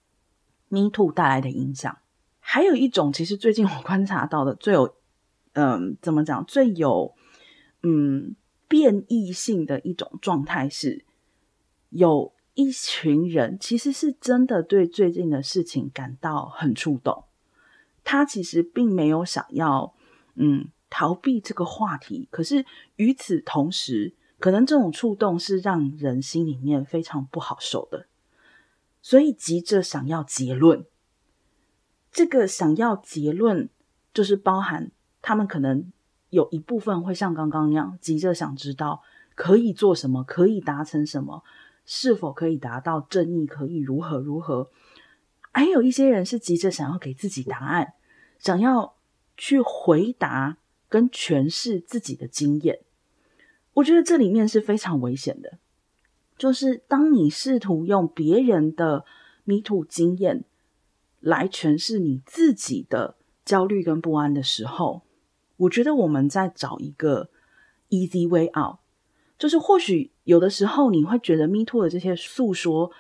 [0.70, 1.98] Me Too 带来的影响。
[2.40, 4.96] 还有一种，其实最近我观察到的最有，
[5.52, 7.14] 嗯，怎么讲，最有
[7.84, 8.38] 嗯
[8.70, 11.04] 变异性的一种状态是，
[11.90, 17.26] 有一群人其实是真的对最近的事情感到很触动。
[18.06, 19.94] 他其实并没有想要
[20.36, 24.16] 嗯逃避这个话题，可是与此同时。
[24.40, 28.06] 可能这种触动是让人心里面非常不好受的，
[29.02, 30.86] 所以急着想要结论。
[32.12, 33.70] 这个想要结论，
[34.14, 35.92] 就是包含他们可能
[36.30, 39.02] 有一部分会像刚刚那样，急着想知道
[39.36, 41.44] 可以做什么，可以达成什么，
[41.86, 44.70] 是否可以达到正义，可以如何如何。
[45.52, 47.94] 还有一些人是急着想要给自己答案，
[48.38, 48.96] 想要
[49.36, 52.82] 去回答跟诠释自己的经验。
[53.78, 55.60] 我觉得这里面是非常危险的，
[56.36, 59.06] 就是当你试图用别人的
[59.44, 60.46] Me Too 经验
[61.20, 65.04] 来诠释你自己的焦虑跟不安的时候，
[65.58, 67.30] 我觉得我们在找一个
[67.90, 68.78] easy way out，
[69.38, 72.92] 就是或许有的时候你会觉得 Me Too 的这些诉说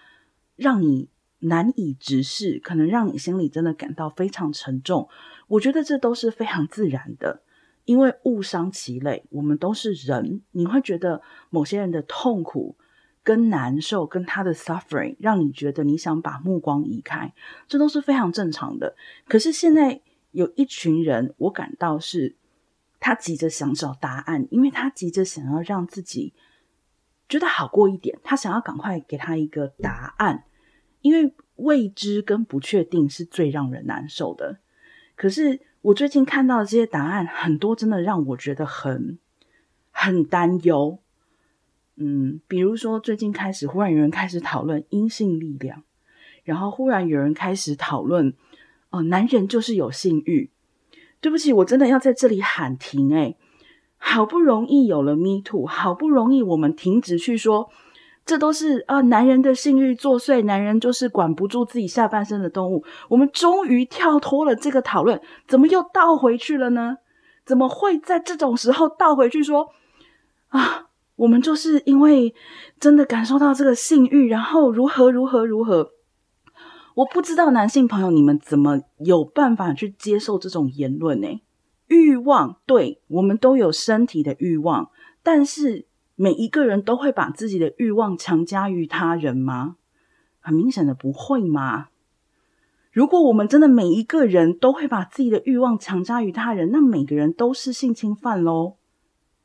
[0.55, 1.09] 让你
[1.39, 5.09] 难以直视，可能让你心里真的感到非常沉重。
[5.47, 7.41] 我觉得这都是非常自然的。
[7.87, 10.41] 因为物伤其类，我们都是人。
[10.51, 12.75] 你会觉得某些人的痛苦
[13.23, 17.33] 跟难受，跟他的 suffering，让你觉得你想把目光移开，
[17.65, 18.97] 这都是非常正常的。
[19.25, 22.35] 可是现在有一群人，我感到是
[22.99, 26.33] 他急着想找答案，因为他急着想要让自己
[27.29, 30.43] 觉得好过一点，他想要赶快给他一个答案，
[30.99, 34.59] 因为未知跟不确定是最让人难受的。
[35.15, 35.61] 可是。
[35.87, 39.17] 我最近看到的这些答案，很多真的让我觉得很
[39.91, 40.99] 很担忧。
[41.95, 45.83] 嗯，比如说最近开始，忽然有人开始讨论阴性力量，
[46.43, 48.33] 然后忽然有人开始讨论，
[48.89, 50.49] 哦，男人就是有性欲。
[51.21, 53.37] 对不起，我真的要在这里喊停诶，
[53.95, 57.69] 好不容易有了 Me Too，好不容易我们停止去说。
[58.27, 62.83] 这都是啊，男人的性欲作祟，男人就是管不住自己下半身的动物。
[63.07, 66.97] 我们终于跳脱了这个讨论，怎么又倒回去了呢？
[67.45, 69.69] 怎么会在这种时候倒回去说
[70.49, 70.87] 啊？
[71.15, 72.35] 我们就是因为
[72.81, 75.91] 真的感受到这个性欲，然后如何如何如何？
[76.95, 81.41] 我不知道男性朋友你们怎么有办法去接受这种言论呢？
[81.87, 84.91] 欲望，对，我们都有身体的欲望，
[85.23, 85.86] 但是。
[86.19, 89.75] 每一个人都会把自己的欲望强加于他人吗？
[90.39, 91.89] 很明显的不会嘛。
[92.91, 98.77] 如果我们真的每一个人都会把自己的欲望强加于他人，那每个人都是性侵犯喽。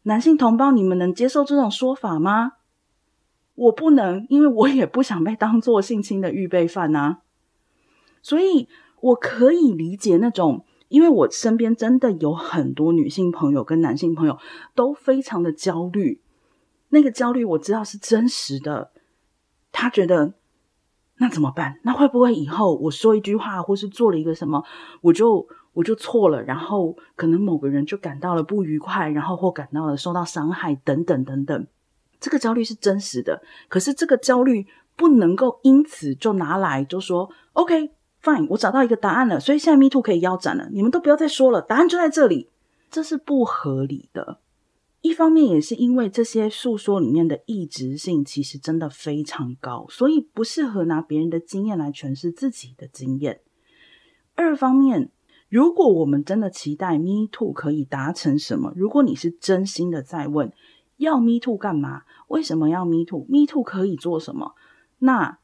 [0.04, 2.52] 男性同胞，你们能接受这种说法吗？
[3.54, 7.18] 我不能，因为我也不想被当做性侵的预备犯啊。
[8.22, 8.66] 所以
[9.02, 14.38] 我可以理解那种，因为我身边真的有很多女性朋友跟男性朋友
[14.74, 16.21] 都非常的焦虑。
[16.92, 18.90] 那个焦虑我知道是真实的，
[19.72, 20.35] 他觉得
[21.16, 21.78] 那怎么办？
[21.85, 24.62] 那会不会以后我说一句话，或是做了一个什么，
[25.00, 31.66] 我就我就错了，然后可能某个人就感到了不愉快，然后或感到了受到伤害，等等等等。
[32.20, 40.68] 这个焦虑是真实的，可是这个焦虑不能够因此就拿来就说 OK，，Fine，我找到一个答案了，所以现在 Me Too 可以腰斩了。
[40.70, 42.50] 你们都不要再说了，答案就在这里。
[42.90, 44.41] 这是不合理的。
[45.03, 53.41] 一方面也是因为这些诉说里面的异质性其实真的非常高，所以不适合拿别人的经验来诠释自己的经验。
[54.37, 55.11] 二方面，
[55.49, 60.53] 如果我们真的期待 Me Too 可以达成什么，如果你是真心的在问
[60.99, 62.03] 要 Me Too 干嘛？
[62.29, 64.55] 为什么要 Me Too？Me Too 可以做什么？
[65.01, 65.41] 那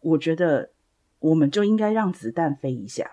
[0.00, 0.72] 我觉得
[1.20, 3.12] 我们就应该让子弹飞一下，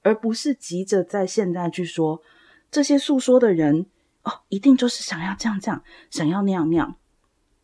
[0.00, 2.22] 而不是急着在现在去说
[2.70, 3.84] 这些诉说的人。
[4.22, 6.96] 哦，一定就是想要这样这样，想要那样那样。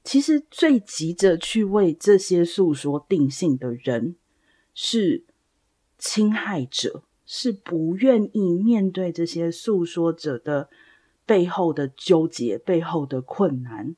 [0.05, 4.17] 其实最急着去为这些诉说定性的人，
[4.73, 5.25] 是
[5.99, 10.71] 侵害者，是不愿意面对这些诉说者的
[11.27, 13.95] 背后的纠结、背后的困难、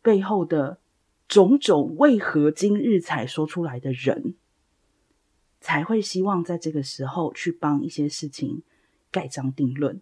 [0.00, 0.80] 背后的
[1.28, 4.34] 种种为何今日才说出来的人，
[5.60, 8.62] 才会希望在这个时候去帮一些事情
[9.10, 10.00] 盖章定论。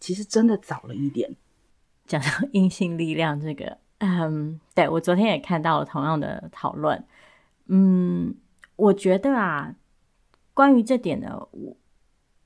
[0.00, 1.36] 其实真的早了一点。
[2.08, 7.04] 讲到阴性力量这个，嗯，对，我昨天也看到了同样的讨论。
[7.66, 8.34] 嗯，
[8.76, 9.76] 我觉得啊，
[10.54, 11.76] 关于这点呢，我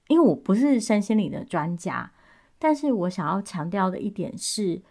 [0.08, 2.12] 因为我不是身心理的专家，
[2.58, 4.82] 但是我想要强调的一点是，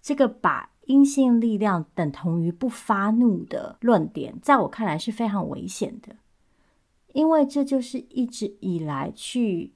[0.00, 6.16] 这个把阴性力量等同于不发怒的论点，在我看来是非常危险的，
[7.12, 9.74] 因为这就是一直以来去。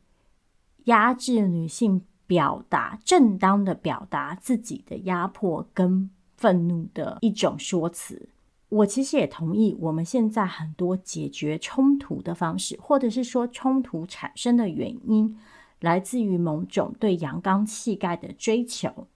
[0.87, 8.29] 压制女性表达正当的表达自己的压迫跟愤怒的一种说辞。
[8.69, 15.39] 我其实也同意，我们现在很多解决冲突的方式，或者是说冲突产生的原因，
[15.79, 19.07] 来自于某种对阳刚气概的追求。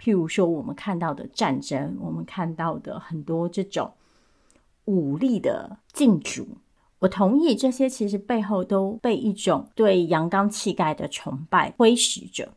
[0.00, 3.92] 譬如说，我们看到的战争，我们看到的很多这种
[4.86, 6.58] 武力的竞逐。
[7.00, 12.48] 我同意，这些其实背后都被一种对阳刚气概的崇拜挥使着。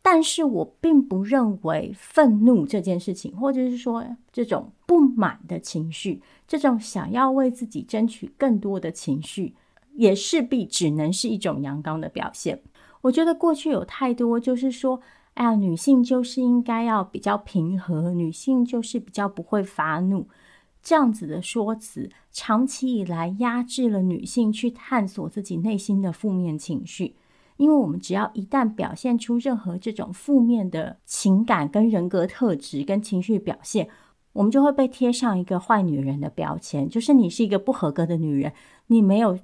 [0.00, 9.54] 但是我并不认为愤怒这件事情，或者是说这种不满的情绪，这种想要为自己争取更多的情绪，
[9.94, 12.62] 也势必只能是一种阳刚的表现。
[13.02, 15.00] 我觉得过去有太多就是说，
[15.34, 20.28] 哎呀，女性就是应该要比较平和，女性就是比较不会发怒。
[20.80, 22.08] 这样子的说辞，
[22.40, 27.16] 长期以来压制了女性去探索自己内心的负面情绪。
[27.56, 33.88] 因为我们只要一旦表现出任何这种负面的情感、跟人格特质、跟情绪表现，
[34.34, 38.52] 我们就会被贴上一个坏女人的标签，就是你是一个不合格的女人，
[38.86, 39.36] 你没有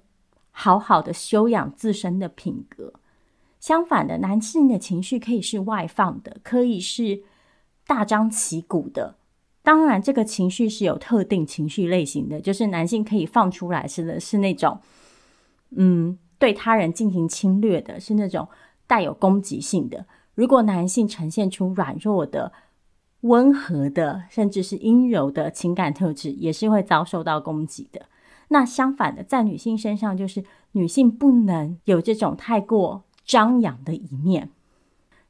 [0.52, 2.92] 好好的修养自身的品格。
[3.58, 7.24] 相反的，男性的情绪可以是外放的，可以是
[7.88, 9.16] 大张旗鼓的。
[9.64, 14.78] 当然，这个情绪是有特定情绪类型的，就是男性可以放出来是的，是那种，
[15.70, 18.46] 嗯，对他人进行侵略的，是那种
[18.86, 20.04] 带有攻击性的。
[20.34, 22.52] 如果男性呈现出软弱的、
[23.22, 28.02] 温和的，甚至是阴柔的情感特质，也是会遭受到攻击的。
[28.48, 34.50] 那相反的，在女性身上，就是女性不能有这种太过张扬的一面。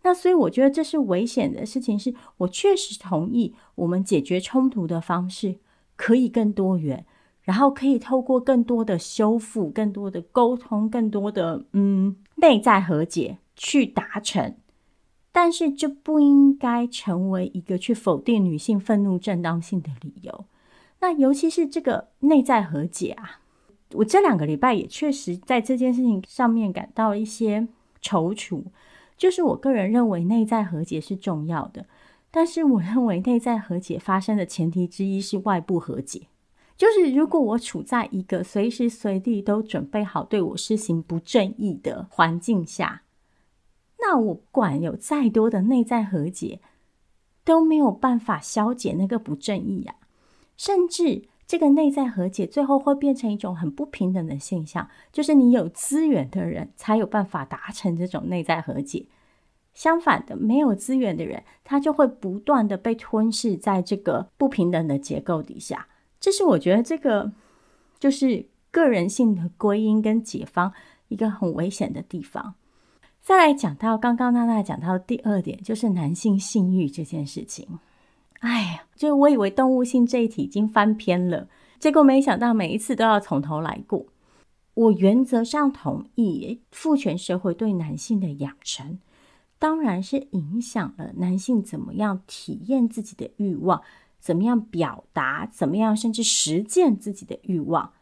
[0.05, 5.57] 那所以我觉得这是危险的事情，是我确实同意，我们解决冲突的方式
[5.97, 7.07] 可以更多元，
[7.43, 14.55] 然后可以透过更多的修复、更多的沟通、更多的嗯内在和解去达成，
[15.33, 20.45] 但是这不应该成为一个去否定女性愤怒正当性的理由。
[21.01, 23.41] 那尤其是这个内在和解啊，
[23.95, 27.67] 我这两个礼拜也确实在这件事情上面感到一些
[28.03, 28.65] 踌躇。
[29.17, 31.87] 就是我个人认为内在和解是重要的，
[32.31, 36.29] 但是我认为内在和解发生的前提之一是外部和解。
[36.77, 43.03] 就是如果我处在一个随时随地都准备好对我施行不正义的环境下，
[44.01, 46.61] 那我管有再多的内在和解，
[47.45, 49.95] 都没有办法消解那个不正义呀。
[50.57, 59.07] 甚至这个内在和解最后会变成一种很不平等的现象，就是你有资源的人才有办法达成这种内在和解。
[59.75, 65.89] 相反的，没有资源的人，他就会不断的被吞噬在这个不平等的结构底下。
[66.21, 67.33] 这是我觉得这个
[67.99, 70.73] 就是个人性的归因跟解方
[71.09, 72.55] 一个很危险的地方。
[73.21, 77.81] 再来讲到刚刚娜娜讲到第二点，就是男性性欲这件事情。
[78.45, 84.05] 哎呀，就我以为动物性这一题已经翻篇了，结果没想到每一次都要从头来过。
[84.75, 88.99] 我原则上同意父权社会对男性的养成。
[89.59, 93.81] 当然是影响了男性怎么样体验自己的欲望，
[94.21, 97.95] 怎么样表达，怎么样甚至实践自己的欲望。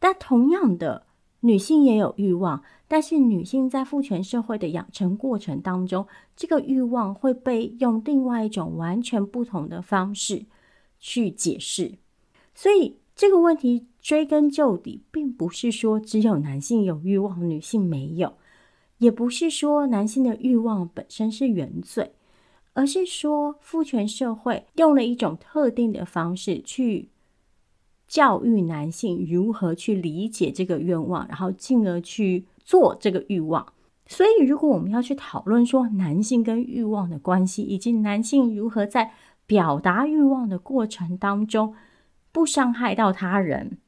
[0.00, 1.06] 但同样的，
[1.44, 10.46] 女性也有欲望，但是女性在父权社会的养成过程当中，这个欲望会被用另外一种完全不同的方式
[11.00, 11.98] 去解释。
[12.54, 18.34] 所以这个问题追根究底，并不是说只有男性有欲望，女性没有，
[18.98, 22.12] 也不是说男性的欲望本身是原罪，
[22.74, 27.11] 而是说父权社会用了一种特定的方式去。
[28.12, 33.66] 教育男性如何去理解这个愿望，然后进而去做这个欲望。
[34.06, 39.12] 所以，如果我们要去讨论说男性跟欲望的关系，以及男性如何在
[39.46, 41.74] 表达欲望的过程当中
[42.32, 43.78] 不伤害到他人，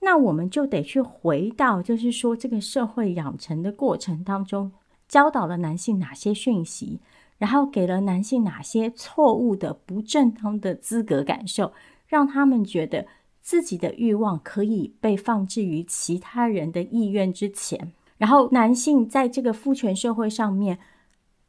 [0.00, 4.70] 那我们就得去回到，就是说这个社会养成的过程当中，
[5.08, 7.00] 教导了男性哪些讯息，
[7.38, 11.72] 然后给了男性哪些错误的、不正当的资格感受，
[12.06, 13.06] 让他们觉得。
[13.48, 20.78] 自己的欲望可以被放置于其他人的意愿之前，然后男性在这个父权社会上面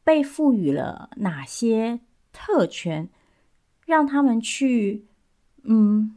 [0.01, 1.99] 被赋予了哪些
[2.31, 3.09] 特权，
[3.85, 5.03] 让他们去
[5.63, 6.15] 嗯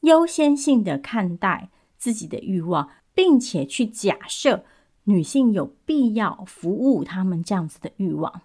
[0.00, 4.64] 优先性的看待自己的欲望，并且去假设
[5.04, 8.40] 女性有必要服务他们这样子的欲望。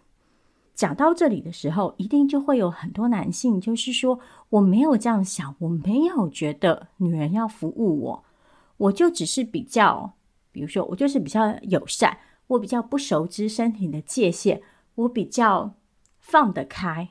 [0.77, 4.19] 讲到这里的时候，一定就会有很多男性，就是说
[4.49, 8.23] 我没有这样想，我没有觉得女人要服务我，
[8.77, 10.13] 我就只是比较，
[10.51, 14.61] 比如说我就是比较友善，我比较不熟知身体的界限，
[14.93, 15.73] 我比较
[16.19, 17.09] 放得开，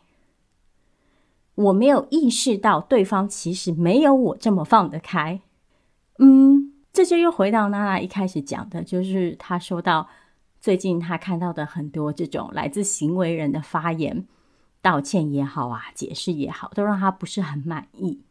[1.57, 5.41] 我没有意识到对方其实没有我这么放得开。
[6.21, 10.09] 嗯，这就又回到娜娜一开始讲的，就是她说到。
[10.67, 14.27] 最近他看到的很多这种来自行为人的发言，
[14.83, 18.25] 道歉也好啊，解释也好，都让他不是很满意。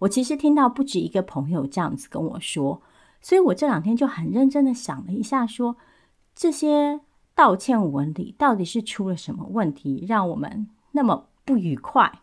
[0.00, 2.82] 我其实听到不止一个朋友这样子跟我说，
[3.22, 5.78] 所以我这两天就很认真的想了一下说，
[6.34, 7.00] 这些
[7.34, 12.20] 道歉文里到底是出了什么问题，让我们那么不愉快？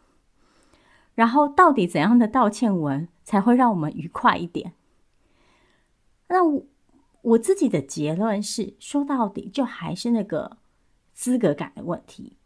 [1.16, 4.74] 然后到底怎样的道歉文才会让我们愉快一点？
[6.28, 6.44] 那
[7.24, 7.38] 我。
[7.38, 10.58] 自己的结论是，说到底就还是那个
[11.14, 12.38] 资格感的问题。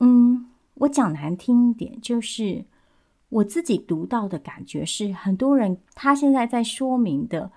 [0.00, 2.64] 嗯，我讲难听一点，就是
[3.28, 7.52] 我自己读到的感觉是，很多人他现在在说明的，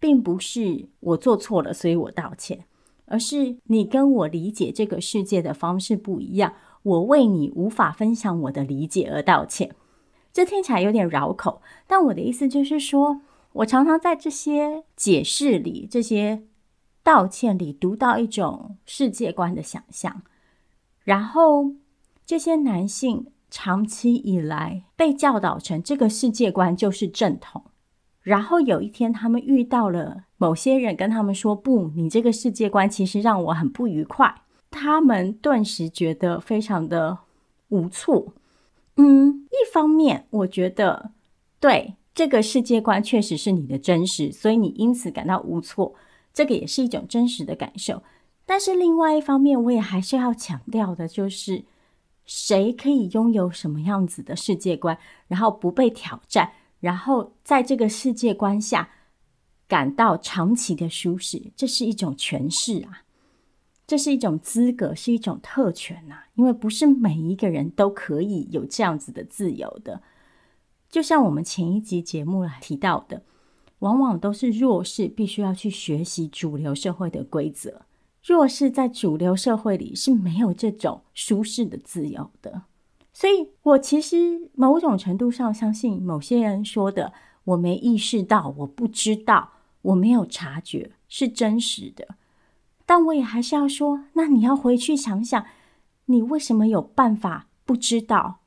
[0.00, 2.64] 并不是我做错了，所以我道歉，
[3.04, 9.74] 而是你跟我理解这个世界的方式不一样，我为你无法分享我的理解而道歉。
[10.32, 13.20] 这听起来有点绕口，但我的意思就是说。
[13.52, 16.42] 我常常在这些解释里、这些
[17.02, 20.22] 道歉里读到一种世界观的想象，
[21.02, 21.72] 然后
[22.24, 27.64] 这些男性长期以来被教导成这个世界观就是正统，
[28.22, 37.18] 然后有一天他们遇到了某些人跟他们说：“不，你这个世界观其实让我很不愉快。”他们顿时觉得非常的
[37.70, 38.34] 无措。
[38.96, 41.10] 嗯，一方面我觉得
[41.58, 41.94] 对。
[42.18, 45.94] 这个世界观确实是你的真实，所以你因此感到无措，
[46.34, 48.02] 这个也是一种真实的感受。
[48.44, 51.62] 但是另外一方面，我也还是要强调的，就是
[52.26, 54.98] 谁可以拥有什么样子的世界观，
[55.28, 56.50] 然后不被挑战，
[56.80, 58.90] 然后在这个世界观下
[59.68, 63.04] 感到长期的舒适，这是一种权势啊，
[63.86, 70.02] 这是一种资格，是一种特权啊，因为不是每一个人都可以有这样子的自由的。
[70.90, 73.22] 就像我们前一集节目来提到的，
[73.80, 77.82] 往往都是弱势必须要去学习主流社会的规则。
[78.24, 82.62] 弱势在主流社会里是没有这种舒适的自由的。
[83.12, 87.12] 所以我其实某种程度上相信某些人说的
[87.44, 89.50] “我没意识到，我不知道，
[89.82, 92.16] 我没有察觉”是真实的。
[92.86, 95.44] 但我也还是要说，那你要回去想想，
[96.06, 98.40] 你为什么有办法不知道、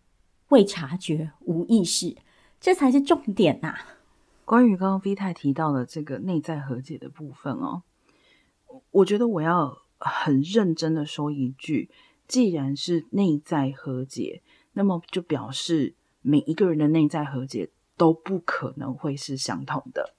[0.50, 2.16] 未察觉、无意识？
[2.62, 3.98] 这才是重点呐、啊！
[4.46, 7.82] 关于刚刚 V 太提到的这个内在和解的部分哦，
[8.92, 11.90] 我觉得我要很认真的说一句：
[12.28, 14.44] 既然是内在和解，
[14.74, 20.14] 那么就表示每一个人的内在和解都不可能会是相同的，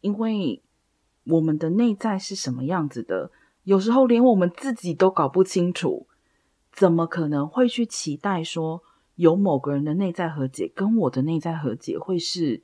[0.00, 0.62] 因为
[1.24, 3.30] 我们的内在是什么样子的，
[3.64, 6.06] 有时候连我们自己都搞不清楚，
[6.72, 8.82] 怎么可能会去期待说，
[9.16, 12.62] 有某个人的内在和解跟我的内在和解会是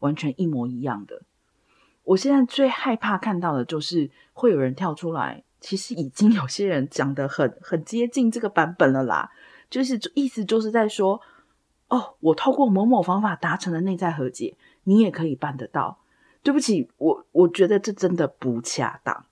[0.00, 1.22] 完全一模一样的。
[2.04, 9.30] 我现在最害怕看到的就是会有人跳出来，其实已经有些人讲得很很接近这个版本了啦。
[9.70, 11.20] 就是意思就是在说，
[11.88, 15.98] 哦，我透过某某方法达成了内在和解，你也可以办得到。
[16.42, 19.24] 对不起，我我觉得这真的不恰当。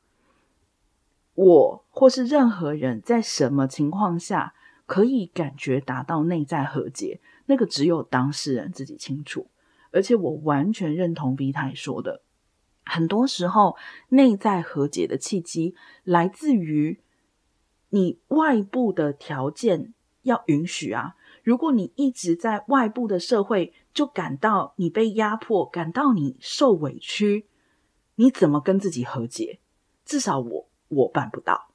[1.35, 4.55] 我或是任何人在什么情况下
[4.91, 9.47] 可以感觉达到内在和解，那个只有当事人自己清楚。
[9.93, 12.23] 而且我完全认同 V 太说的，
[12.85, 13.77] 很多时候
[14.09, 16.99] 内在和解的契机来自于
[17.91, 21.15] 你外部的条件要允许啊。
[21.45, 27.47] 如果你一直在外部的社会就感到你被压迫，感到你受委屈，
[28.17, 29.61] 你怎么跟自己和解？
[30.05, 31.69] 至少我我办不到。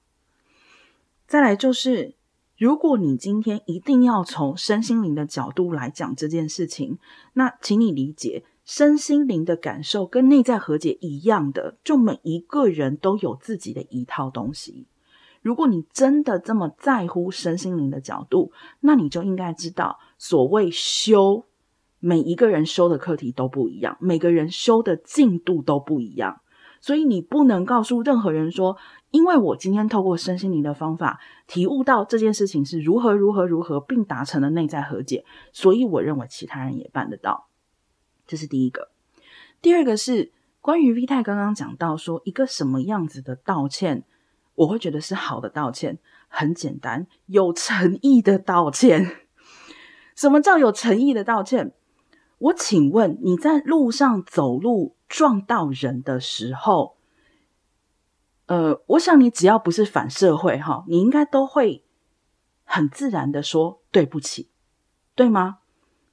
[1.25, 2.13] 再来就是，
[2.57, 6.97] 如果你今天一定要从身心灵的角度来讲这件事情，
[7.33, 14.87] 那请你理解，身心灵的感受跟内在和解一样的，就每一个人都有自己的一套东西。
[15.41, 21.43] 如果你真的这么在乎身心灵的角度，那你就应该知道，所谓修，
[21.99, 26.39] 每一个人修的课题都不一样，每个人修的进度都不一样，
[26.79, 28.77] 所以你不能告诉任何人说，
[29.15, 37.47] 因为我今天透过身心灵的方法体悟到这件事情是如何如何如何，并达成了内在和解，所以我认为其他人也办得到。
[38.27, 38.89] 这是第一个。
[39.61, 44.03] 第二个是关于 V 太刚刚讲到说，一个什么样子的道歉。
[44.55, 45.97] 我会觉得是好的道歉，
[46.27, 49.15] 很简单，有诚意的道歉。
[50.13, 51.71] 什么叫有诚意的道歉？
[52.37, 56.94] 我请问你在路上走路撞到人的时候，
[58.47, 61.83] 呃，我想你只要不是反社会哈，你应该都会
[62.63, 64.49] 很自然的说对不起，
[65.15, 65.59] 对吗？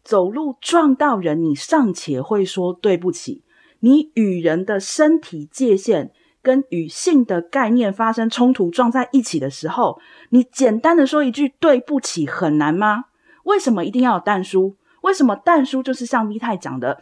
[0.03, 3.45] 走路撞到人，你尚且会说对不起，
[3.81, 6.13] 你与人的身体界限。
[6.45, 13.05] 跟与性的概念发生冲突撞在一起的时候，你简单的说一句对不起很难吗？
[13.45, 14.77] 为什么一定要有但书？
[15.03, 17.01] 为什么但书就是像 V 太讲的，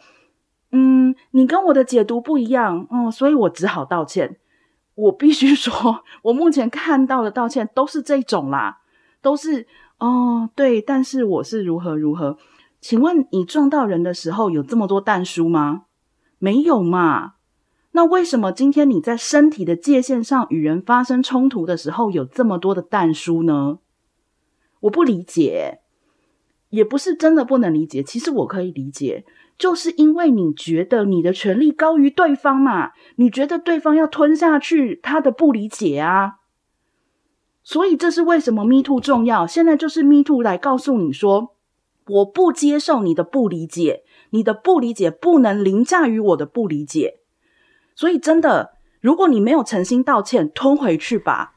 [0.71, 4.37] 嗯，你跟我的解读不一样，嗯，所以我只好道歉。
[4.95, 8.79] 我必须说，我目前看到的道歉都是这种啦，
[9.21, 9.67] 都是
[9.99, 12.37] 哦，对，但是我是如何如何？
[12.79, 15.83] 请问你撞到人的时候有这么多但书吗？
[16.39, 17.33] 没有嘛。
[17.91, 23.79] 那为什么今天你在身体的界限上与人发生冲突的时候有这么多的但书呢？
[24.79, 25.81] 我不理解，
[26.69, 28.01] 也不是真的不能理解。
[28.01, 29.25] 其实我可以理解，
[29.61, 36.37] 就是因为你觉得你的权利高于对方嘛，你觉得对方要吞下去他的不理解啊。
[37.61, 39.45] 所以这是为什么 Me Too 重要。
[39.45, 41.55] 现在就是 Me Too 来告诉你说，
[42.07, 44.01] 我不接受你的不理解，
[44.31, 47.19] 你的不理解不能凌驾于我的不理解。
[47.93, 51.53] 所以，真的，如果你没有诚心道歉，吞回去吧。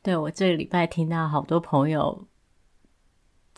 [0.00, 2.28] 对，我这个礼拜听到好多朋友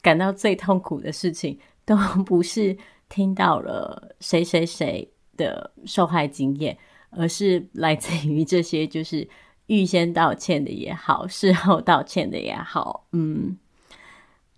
[0.01, 2.78] 感到最痛苦的事情，都不是
[3.09, 6.77] 听到了谁谁谁的受害经验，
[7.11, 9.29] 而是来自于这些就是
[9.67, 13.07] 预先道歉的也好，事后道歉的也好。
[13.13, 13.57] 嗯，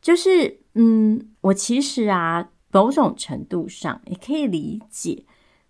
[0.00, 5.24] 就是嗯，我其实啊，某种程度上也可以理解。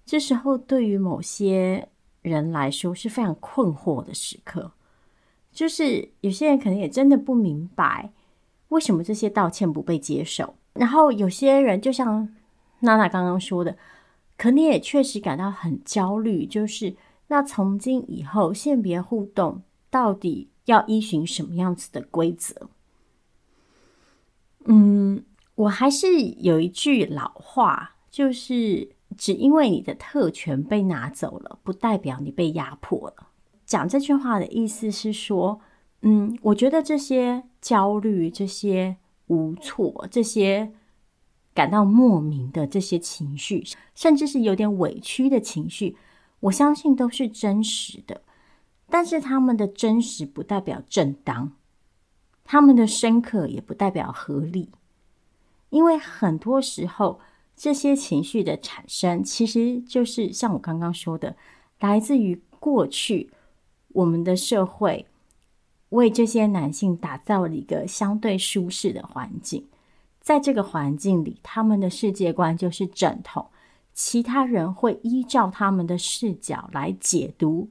[0.05, 1.89] 这时候，对于某些
[2.23, 4.73] 人来说是非常困惑的时刻，
[5.53, 8.11] 就是有些人可能也真的不明白
[8.69, 10.55] 为什么这些道歉不被接受。
[10.73, 12.29] 然后有些人就像
[12.81, 13.77] 娜娜刚刚说的，
[14.37, 16.97] 可能也确实感到很焦虑，就是
[17.29, 22.69] 那从今以后性别互动到底要依循什么样子的规则？
[24.65, 25.25] 嗯，
[25.55, 28.91] 我还是有一句老话，就是。
[29.17, 33.29] 只因为你的特权被拿走了，不代表你被压迫了。
[33.67, 35.61] 讲这句话的意思是说，
[36.03, 40.73] 嗯，我觉得这些焦虑、这些无措、这些
[41.59, 43.65] 感到莫名的这些情绪，
[43.97, 45.97] 甚至是有点委屈的情绪，
[46.39, 48.23] 我相信都是真实的。
[48.89, 51.51] 但是他们的真实不代表正当，
[52.45, 54.71] 他们的深刻也不代表合理，
[55.71, 57.19] 因为很多时候。
[57.61, 61.35] 这些情绪的产生，其实就是像我刚刚说的，
[61.81, 63.33] 来自于过去
[63.89, 65.07] 我们的社会
[65.89, 69.67] 为这些男性打造了一个相对舒适的环境，
[70.29, 73.47] 在这个环境里，他们的世界观就是正统，
[73.95, 77.71] 其他人会依照他们的视角来解读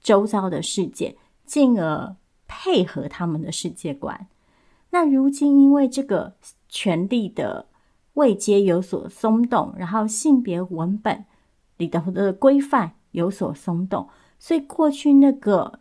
[0.00, 2.14] 周遭的世界，进而
[2.46, 4.28] 配合他们的世界观。
[4.90, 6.36] 那如今因为这个
[6.68, 7.66] 权力的
[8.12, 11.24] 位阶有所松动，然后性别文本
[11.78, 14.08] 里头的规范有所松动，
[14.38, 15.80] 所以过去那个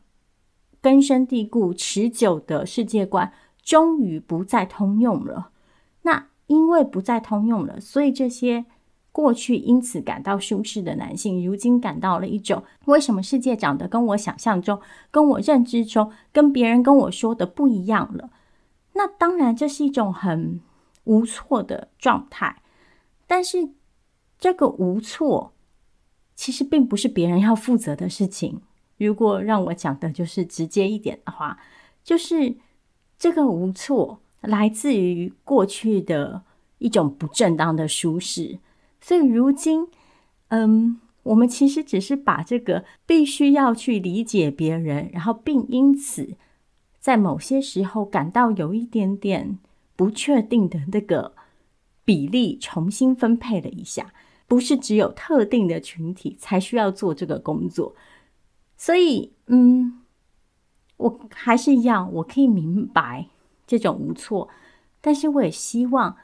[0.81, 3.31] 根深蒂固、持久的世界观
[3.61, 5.50] 终于不再通用了。
[6.51, 8.65] 因为不再通用了，所以这些
[9.13, 18.31] 过去因此感到舒适的男性，如今感到了一种为什么世界长得跟我想象中、跟我认知中、跟别人跟我说的不一样了。
[18.91, 20.59] 那当然，这是一种很
[21.05, 22.61] 无措的状态。
[23.25, 23.69] 但是，
[24.37, 25.53] 这个无措
[26.35, 28.61] 其实并不是别人要负责的事情。
[28.97, 31.57] 如果让我讲的就是直接一点的话，
[32.03, 32.57] 就是
[33.17, 34.19] 这个无措。
[34.41, 36.43] 来自于过去的
[36.79, 38.59] 一种不正当的舒适，
[38.99, 39.87] 所以如今，
[40.49, 46.35] 嗯，我们其实只是把这个必须要去理解别人，然后并因此
[46.99, 49.59] 在某些时候感到有一点点
[49.95, 51.33] 不确定的那个
[52.03, 54.11] 比例重新分配了一下，
[54.47, 57.95] 不是只有特定的群体才需要做这个工作，
[58.75, 60.01] 所以，嗯，
[60.97, 63.27] 我还是一样，我可以明白。
[63.71, 64.49] 这种无措，
[64.99, 66.17] 但是我也希望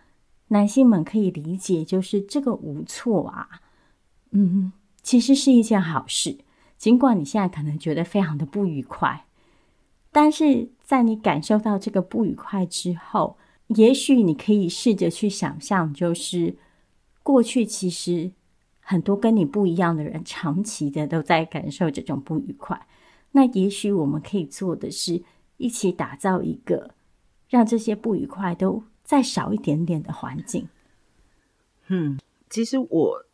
[0.50, 3.62] 男性们可以理解，就是这个无措啊，
[4.32, 6.40] 嗯，其实是一件好事。
[6.78, 9.26] 尽管你现在可能觉得非常的不愉快，
[10.12, 13.38] 但是在你感受到这个不愉快之后，
[13.68, 16.58] 也许你可以试着去想象，就是
[17.24, 18.34] 过去其实
[18.82, 22.86] 很多跟你不一样的人，长期的都在感受这种不愉快。
[23.32, 25.24] 那也许我们可以做的是，
[25.56, 26.97] 一起打造一个。
[27.50, 30.68] 让这些不愉快都再少一点点的环境。
[31.88, 32.20] 嗯，
[32.50, 33.26] 其实我，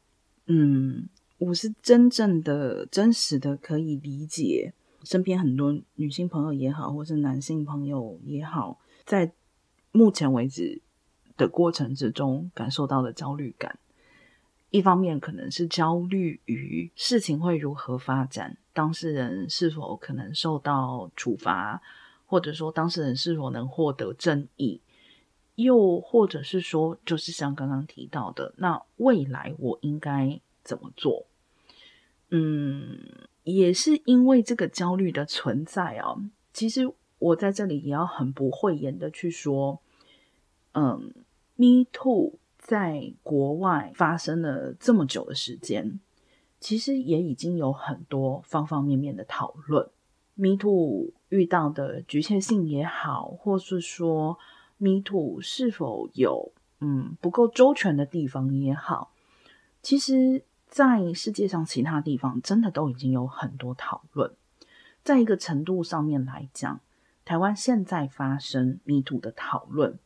[0.45, 1.09] 嗯，
[1.39, 9.31] 我是真正的、真实的可以理解身边很多女性朋友也好，或是男性朋友也好，在
[9.91, 10.81] 目前为止
[11.35, 13.79] 的过程之中感受到的焦虑感。
[14.69, 21.81] 一方面可能是焦虑于事情会如何发展，当事人是否可能受到处罚。
[22.33, 24.81] 或者说当事人是否能获得正义，
[25.53, 31.27] 又或者是说，就是像刚刚提到的，那未来我应该怎么做？
[32.31, 32.97] 嗯，
[33.43, 36.15] 也是因为这个焦虑的存在啊。
[36.51, 39.79] 其实我在这里也要很不讳言的去说，
[40.71, 41.13] 嗯
[41.55, 45.99] ，Me Too 在国外发生了这么久的时间，
[46.59, 49.87] 其实也已经有很多方方面面的讨论。
[50.33, 54.37] Me Too 遇到的局限性也好，或是说
[54.77, 59.11] Me Too 是否有嗯不够周全的地方也好，
[59.81, 64.31] 其实，在世界上其他地方真的都已经有很多讨论。
[65.03, 66.79] 在一个程度上面来讲，
[67.25, 69.97] 台湾现在发生 Me Too 的讨论，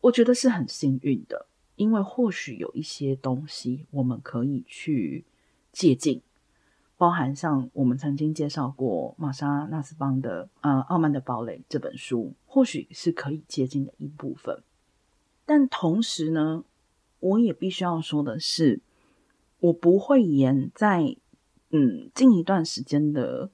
[0.00, 1.46] 我觉得是很幸运的，
[1.76, 5.26] 因为或许有一些东西我们可以去
[5.70, 6.22] 借鉴。
[6.96, 14.62] 包含像我们曾经介绍过玛莎·纳斯邦的《呃傲慢的堡垒》这本书，或许是可以接近的一部分。
[15.44, 16.64] 但同时呢，
[17.20, 18.80] 我也必须要说的是，
[19.60, 21.16] 我不会言在
[21.70, 23.50] 嗯近一段时间的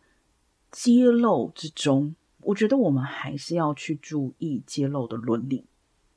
[0.71, 5.65] 揭露之中，我觉得我们还是要去注意揭露的伦理。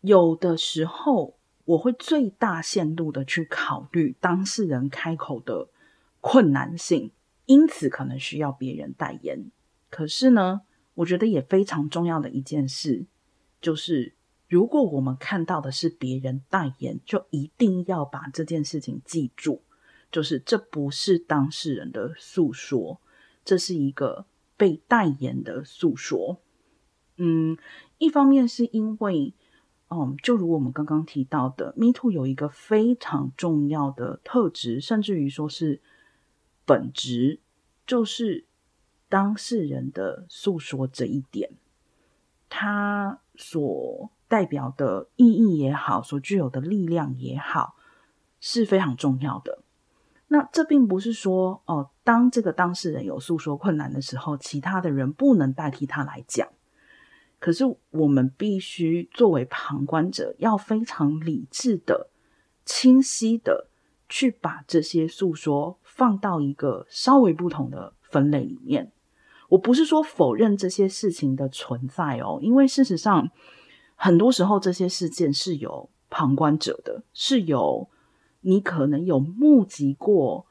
[0.01, 5.69] 有的时候，我会最大限度的去考虑当事人开口的
[6.23, 7.11] 困难性。
[7.45, 9.51] 因此，可能需要别人代言。
[9.89, 10.61] 可是呢，
[10.93, 13.05] 我觉得也非常重要的一件事，
[13.59, 14.15] 就是
[14.47, 19.61] 如果我们看到的是别人代言，就一定要把这件事情记住，
[20.09, 23.01] 就是这不是当事人的诉说，
[23.43, 26.39] 这是一个被代言的诉说。
[27.17, 27.57] 嗯，
[27.97, 29.33] 一方面是因为，
[29.89, 35.81] 嗯，就如我们刚刚提到的，Me Too 有一个非常重要的特质，甚至于说是。
[36.65, 37.39] 本质
[37.85, 38.45] 就是
[39.09, 41.51] 当事人的诉说这一点，
[42.49, 47.75] 他所代表的意义也好，所具有的力量也好，
[48.39, 49.63] 是非常重要的。
[50.27, 56.47] 那这并不是说哦，当这个当事人有诉说困难的时候，其他的人不能代替他来讲。
[57.39, 62.09] 可是我们必须作为旁观者，要非常理智的、
[62.65, 63.67] 清晰的。
[64.09, 68.91] 去把这些诉说放到一个稍微不同的分类里面。
[69.49, 73.29] 我不是说否认这些事情的存在哦，因为事实上，
[73.95, 77.87] 很多时候这些事件是有旁观者的，是有
[78.41, 80.47] 你可能有目击过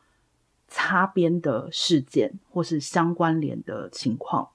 [0.68, 4.50] 擦边的事件或是相关联的情况，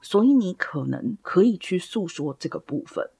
[0.00, 3.10] 所以你可能可以去诉说这个部分。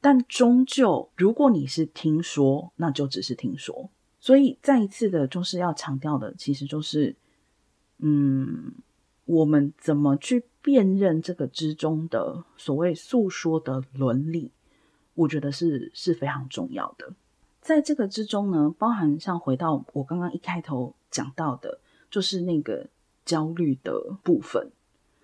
[0.00, 3.90] 但终究，如果你是听说，那就只是听说。
[4.22, 7.16] 所以，再一次的，就是要强调的，其实就是，
[7.98, 8.72] 嗯，
[9.24, 14.52] 我们怎么去辨认这个之中的所谓诉说的伦理，
[15.14, 17.12] 我觉得是是非常重要的。
[17.60, 22.86] 在这个之中呢，包含像回到我刚刚一开头讲到的，就是那个
[23.24, 24.70] 焦虑的部分。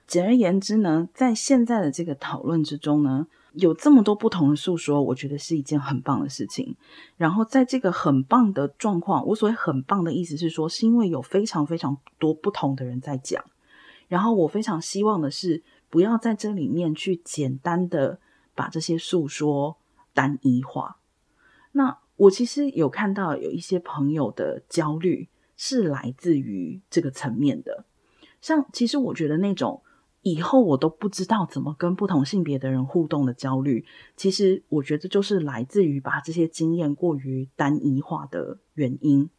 [0.09, 6.77] 简而言之呢，在现在的这个讨论之中呢，有这么多不同的诉说，我觉得是一件很棒的事情。
[7.17, 13.45] 然后在这个很棒的状况，我所谓很棒的意思是说，是因为有非常非常多不同的人在讲。
[14.09, 18.21] 然后我非常希望的是，不要在这里面去简单的
[18.55, 19.77] 把这些诉说
[20.15, 20.99] 单一化。
[21.73, 27.85] 那我其实有看到有一些朋友的焦虑是来自于这个层面的，
[28.41, 29.83] 像其实我觉得那种
[30.23, 33.85] 以后我都不知道怎么跟不同性别的人互动的焦虑，
[34.17, 39.31] 其实我觉得就是来自于把这些经验过于单一化的原因。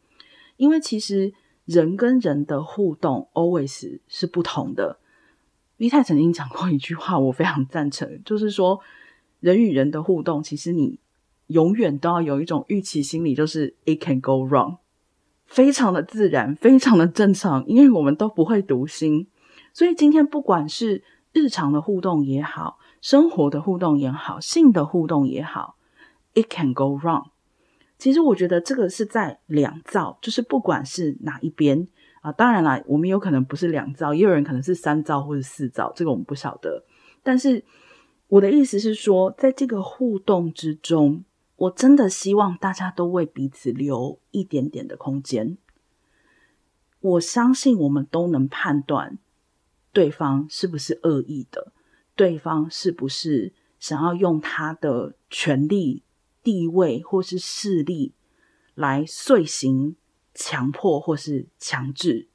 [0.56, 1.32] 因为其实
[1.64, 4.98] 人跟人的互动 always 是不同的。
[5.78, 8.80] V 太曾经讲过一句话，我非常赞成，就是说
[9.40, 10.98] 人与人的互动，其实你。
[11.50, 14.76] 永远都要有一种预期心理，就是 it can go wrong，
[15.46, 19.26] 非常的自然，非常的正常，因为我们都不会读心，
[19.72, 21.02] 所以今天不管是
[21.32, 25.76] 日常的互动也好，生活的互动也好，性的互动也好
[26.34, 27.26] ，it can go wrong。
[27.98, 31.86] 其实我觉得这个是在两造，就是不管是哪一边
[32.20, 36.84] 啊，当然啦，我们有可能不是两造，也有人可能是三造或者四造，这个我们不晓得。
[37.22, 37.64] 但是
[38.28, 41.24] 我的意思是说，在这个互动之中。
[41.60, 45.58] 我真的希望大家都为彼此留一点点的空间。
[47.00, 49.18] 我相信我们都能判断
[49.92, 51.72] 对方是不是恶意的，
[52.14, 56.02] 对方是不是想要用他的权力、
[56.42, 58.14] 地位或是势力
[58.74, 59.96] 来遂行
[60.34, 62.28] 强迫或是强制。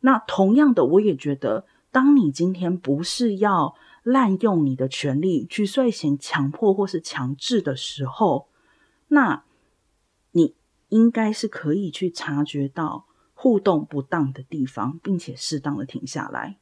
[0.00, 8.48] 那同样的，我也觉得，当你今天不是要滥用你的权力去遂行强迫或是强制的时候，
[9.08, 9.44] 那
[10.32, 10.56] 你
[10.88, 16.58] 应该是可以去察觉到互动不当的地方，并且适当的停下来。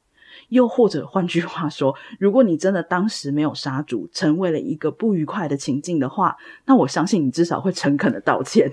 [0.49, 8.71] 又或者换句话说，如果你真的当时没有杀主，成为了一个不愉快的情境的话，那我相信你至少会诚恳的道歉。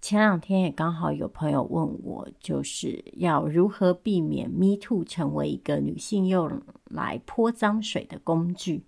[0.00, 8.84] 前两天也刚好有朋友问我，就是要如何避免 Me Too 成为一个女性用来泼脏水的工具？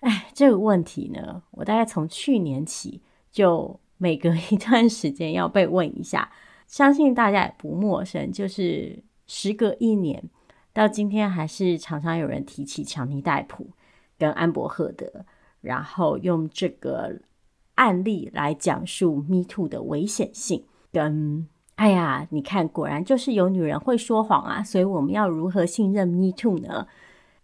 [0.00, 3.00] 哎，这个问题呢，我大概从去年起。
[3.30, 6.30] 就每隔一段时间要被问一下，
[6.66, 8.30] 相信大家也不陌生。
[8.30, 10.22] 就是时隔一年，
[10.72, 13.66] 到今天还是常常有人提起强尼戴普
[14.18, 15.24] 跟安柏赫德，
[15.60, 17.20] 然后用这个
[17.74, 20.64] 案例来讲述 Me Too 的危险性。
[20.90, 24.62] 跟哎呀，你看，果然就是有女人会说谎啊！
[24.62, 26.86] 所以我们要如何信任 Me Too 呢？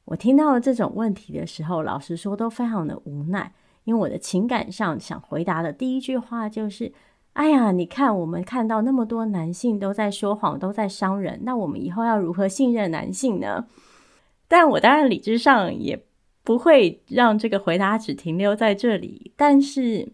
[0.04, 3.52] 我听到了这种问题的时候，老实说都非常的无奈。
[3.84, 6.92] 因为我的情感上想回答的第一句话就是
[7.38, 13.64] ：“哎呀，你看，我们看到那么多男性都在说谎，都在伤人，那我们以后要如何信任男性呢？”
[14.48, 16.04] 但我当然理智上也
[16.42, 19.32] 不会让这个回答只停留在这里。
[19.36, 20.08] 但是，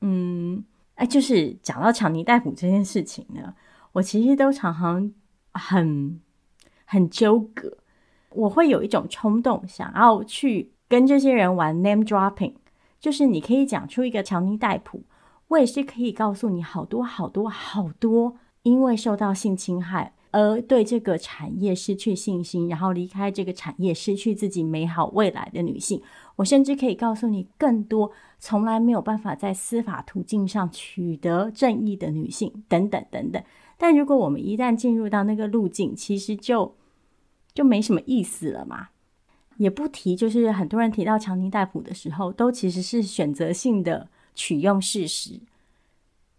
[0.00, 0.64] 嗯，
[0.96, 3.54] 哎，就是讲到强尼戴普这件事情呢，
[3.92, 5.12] 我其实都常常
[5.52, 6.20] 很
[6.84, 7.78] 很纠葛，
[8.30, 12.54] 我会有一种冲动，想要去跟这些人玩 name dropping。
[12.98, 15.04] 就是你可以讲出一个强尼戴普，
[15.48, 26.02] 我也是可以告诉你好多好多好多，因为受到性侵害而对这个产业失去信心，然后离开这个产业，失去自己美好未来的女性。
[26.36, 33.40] 我甚至可以告诉你更多从来没有办法在司法途径上取得正义的女性，等等等等。
[33.76, 36.74] 但如果我们一旦进入到那个路径，其实就
[37.52, 38.88] 就没什么意思了嘛。
[39.58, 45.40] 也不提，就是很多人提到强尼戴普的时候，都其实是选择性的取用事实，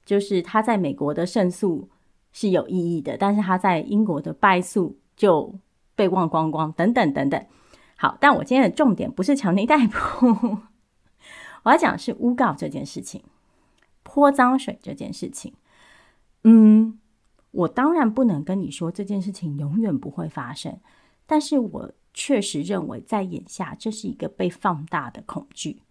[0.05, 1.89] 就是他在美国的胜诉
[2.31, 5.53] 是有意义的，但是他在英国的败诉就
[5.95, 7.45] 被忘光光，等等等等。
[7.97, 10.57] 好，但我今天的重点不是强尼戴普，
[11.63, 13.23] 我要讲的是诬告这件事情，
[14.03, 15.53] 泼脏水这件事情。
[16.43, 16.99] 嗯，
[17.51, 20.79] 我当然不能跟你说这件事情永远不会发生，
[21.25, 21.91] 但是我。
[22.17, 25.81] 确实认为，在眼下，这是一个被放大的恐惧，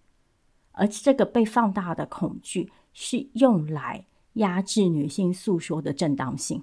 [0.75, 6.63] 而这个被放大的恐惧是用来压制女性诉说的正当性。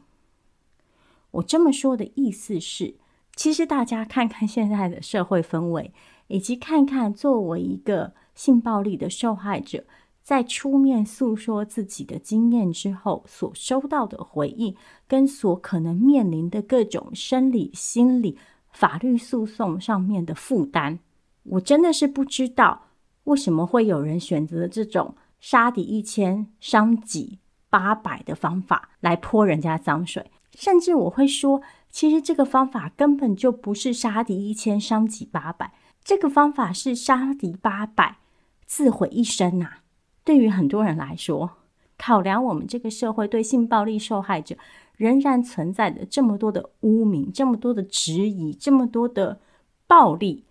[1.31, 2.95] 我这么说的意思是，
[3.35, 5.91] 其实大家看看现在的社会氛围，
[6.27, 9.85] 以及看看作为一个性暴力的受害者，
[10.21, 14.75] 在出面诉说自己的经验之后，所收到的回应，
[15.07, 18.37] 跟所可能面临的各种生理、心理。
[18.73, 20.99] 法律诉讼上面的负担，
[21.43, 22.83] 我真的是不知道
[23.31, 30.29] 为什么会有人选择这种杀敌一千，伤己八百的方法来泼人家脏水？
[30.53, 35.73] 甚至我会说，其实这个方法根本就不是杀敌一千，伤己八百，
[36.03, 38.17] 这个方法是杀敌八百，
[38.65, 39.77] 自毁一生呐、啊。
[40.25, 41.51] 对于很多人来说，
[41.97, 44.57] 考量我们这个社会对性暴力受害者
[44.97, 49.39] 仍然存在的这么多的污名，这么多的质疑，这么多的
[49.87, 50.43] 暴力，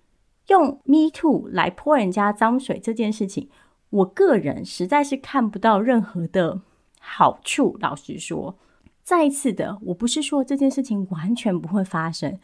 [0.51, 3.49] 用 Me Too 来泼人家脏水这件事情，
[3.89, 6.61] 我个人实在是看不到任何的
[7.01, 7.77] 好处。
[7.81, 8.59] 老实说。
[9.03, 12.39] 再一次的，我不是说这件事情完全不会发生，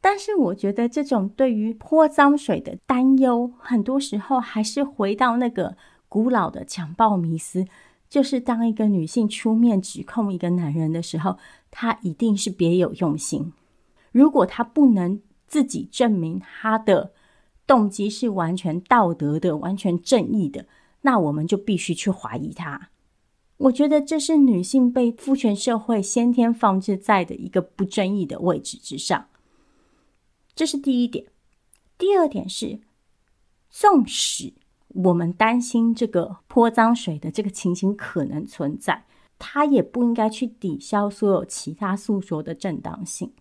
[0.00, 5.76] 但是我觉得这种对于泼脏水的担忧，很多时候还是回到那个
[6.08, 7.66] 古老的强暴迷思，
[8.08, 11.38] 就是当一个女性出面指控一个男人的时候，
[11.70, 13.52] 她一定是别有用心。
[14.10, 17.12] 如果她不能自己证明她的
[17.66, 20.66] 动机是完全道德的、完全正义的，
[21.02, 22.90] 那我们就必须去怀疑他。
[23.58, 29.28] 我觉得这是女性被父权社会先天放置在的一个不正义的位置之上，
[30.54, 31.26] 这是第一点。
[31.96, 32.80] 第二点是，
[33.70, 34.54] 纵使
[34.88, 39.04] 我们担心这个泼脏水的这个情形可能存在，
[39.38, 43.32] 它也不应该去抵消所有其他诉说的正当性。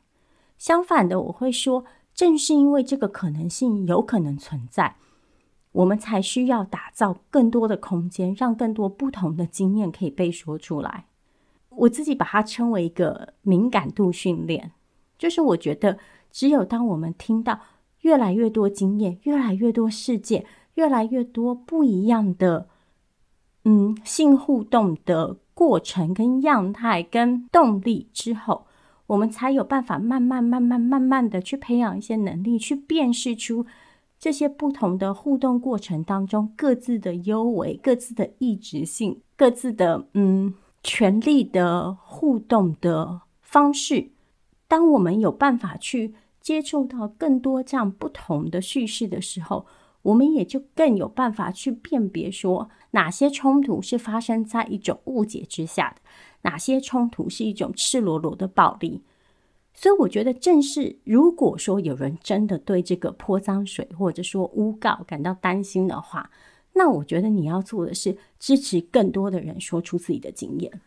[0.59, 1.83] 相反的，我会说，
[2.13, 4.95] 正是因为这个可能性有可能存在。
[5.71, 11.05] 我们才需要打造更多的空间，让更多不同的经验可以被说出来。
[11.69, 14.73] 我自己把它称为一个敏感度训练，
[15.17, 15.97] 就是我觉得，
[16.29, 17.61] 只有当我们听到
[18.01, 22.67] 越来越多经验、越来越多事件、越来越多不一样的，
[23.63, 28.67] 嗯，性互动的过程、跟样态、跟动力之后，
[29.11, 33.65] 我们才有办法慢慢、慢慢、慢慢的去培养一些能力，去辨识出。
[34.17, 44.11] 这些不同的互动过程当中，各自的优为、各自的异质性、各自的嗯权力的互动的方式，
[44.69, 49.65] 当我们有办法去接触到更多这样不同的叙事的时候，
[50.03, 56.01] 我们也就更有办法去辨别说，哪些冲突是发生在一种误解之下的，
[56.41, 59.01] 哪些冲突是一种赤裸裸的暴力。
[59.73, 66.29] 所以我觉得，正是如果说有人真的对这个泼脏水或者说诬告感到担心的话，
[66.73, 70.81] 那我觉得你要做的是支持更多的人说出自己的经验。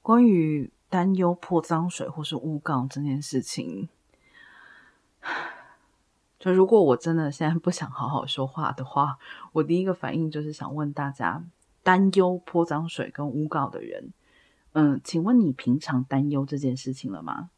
[0.00, 3.88] 关于担忧泼脏水或是诬告这件事情，
[6.38, 9.18] 就如果我真的现在不想好好说话的话，
[9.52, 11.44] 我第一个反应就是想问大家：
[11.82, 14.12] 担忧泼脏水跟诬告的人，
[14.80, 17.50] 嗯，请问你平常担忧这件事情了吗？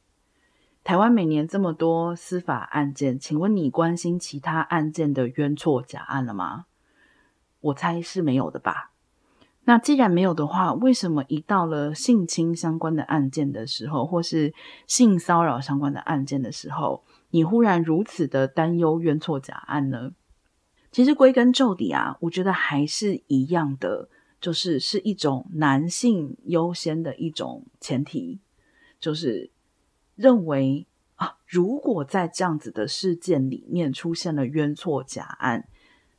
[0.82, 6.64] 台湾每年这么多司法案件，请问你关心其他案件的冤错假案了吗？
[7.60, 8.92] 我猜是没有的吧。
[9.64, 14.54] 那既然没有的话，为什么一到了性侵相关的案件的时候，或是
[14.86, 20.12] 性骚扰相关的案件的时候，你忽然如此的担忧冤错假案呢？
[20.90, 24.08] 其实归根究底啊，我觉得还是一样的，
[24.40, 28.40] 就是是一种男性优先的一种前提，
[28.98, 29.50] 就是。
[30.16, 35.66] 认为啊，如果在这样子的事件里面出现了冤错假案，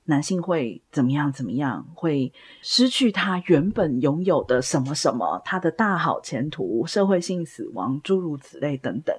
[0.06, 1.32] 男性会怎么样？
[1.32, 1.88] 怎么样？
[1.94, 5.40] 会失去他原本拥有的什么什么？
[5.46, 9.16] 他的大好前途、社会性死亡，诸如此类等等。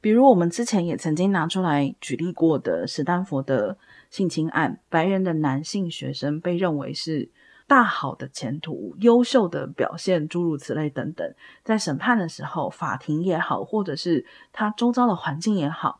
[0.00, 3.76] 比如我们之前也曾经拿出来举例过的史丹佛的
[4.08, 7.32] 性侵案，白人的男性学生被认为是。
[7.72, 15.98] 大好的前途、优秀的表现，诸如此类等等，在审判的时候，法庭也好，或者是他周遭的环境也好，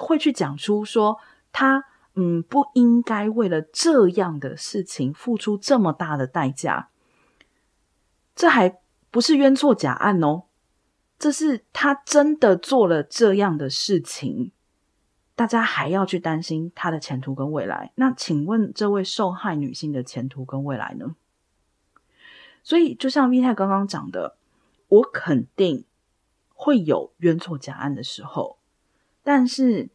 [0.00, 1.18] 会去讲出说
[1.52, 1.84] 他
[2.14, 6.88] 嗯不应该为了这样的事情付出这么大的代价。
[8.34, 8.80] 这还
[9.12, 10.46] 不是冤错假案哦，
[11.16, 14.50] 这是他真的做了这样的事情。
[15.40, 21.16] 大家还要去担心他的前途跟未来，那请问这位受害女性的前途跟未来呢？
[22.62, 24.36] 所以，就像 V 太刚刚讲的，
[24.88, 25.86] 我肯定
[26.52, 28.58] 会有冤错假案的时候，
[29.22, 29.88] 但是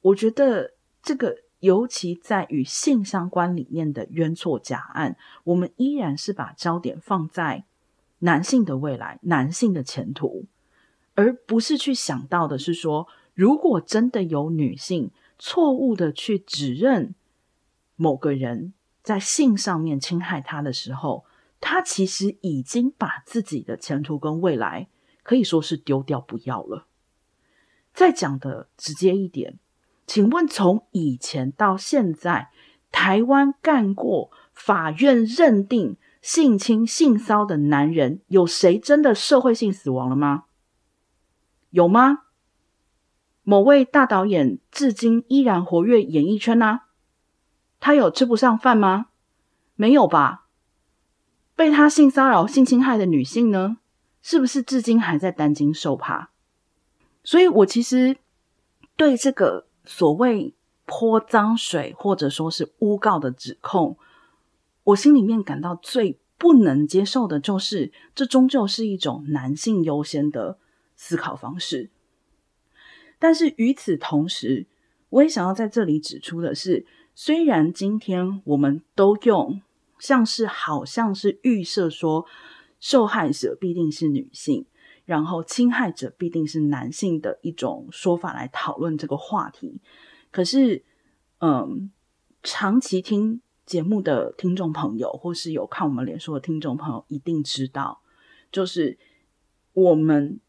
[0.00, 7.66] 我觉得这个尤其在与性相关里面的冤错假案，我们依然是把焦点放在
[8.20, 10.46] 男性的未来、男性的前途，
[11.14, 13.06] 而不是去想到的是说。
[13.34, 17.14] 如果真的有女性错误的去指认
[17.96, 18.72] 某个人
[19.02, 21.24] 在性上面侵害她的时候，
[21.60, 24.88] 她其实已经把自己的前途跟未来
[25.22, 26.86] 可以说是丢掉不要了。
[27.94, 29.58] 再讲的直接一点，
[30.06, 32.50] 请问从以前到现在，
[32.90, 40.44] 台湾干过法院认定性侵、性骚的男人，有谁真的社会性死亡了吗？
[41.70, 42.24] 有吗？
[43.42, 46.86] 某位大导演至今依然活跃演艺圈啊，
[47.80, 49.06] 他有吃不上饭吗？
[49.74, 50.46] 没有吧？
[51.54, 53.76] 被他性骚扰、性侵害的女性呢？
[54.20, 56.30] 是不是至今还在担惊受怕？
[57.24, 58.16] 所以，我其实
[58.96, 60.54] 对这个所谓
[60.86, 63.96] 泼脏水或者说是诬告的指控，
[64.84, 70.58] 我心里面感到最不能接受的就是，这终究是一种男性优先的
[70.96, 71.91] 思考方式。
[73.22, 74.66] 但是与此同时，
[75.10, 79.62] 我也想要在这里指出的是，虽然今天我们都用
[80.00, 82.26] 像是好像是预设说
[82.80, 84.66] 受害者必定是女性，
[85.04, 89.80] 然后侵害者必定是男性的一种说法来讨论这个话题，
[90.32, 90.82] 可是，
[91.38, 91.92] 嗯，
[92.42, 98.00] 长期听节目的听众朋友，或是有看我们脸书的听众朋友，一定知道，
[98.50, 98.98] 就是
[99.74, 100.40] 我们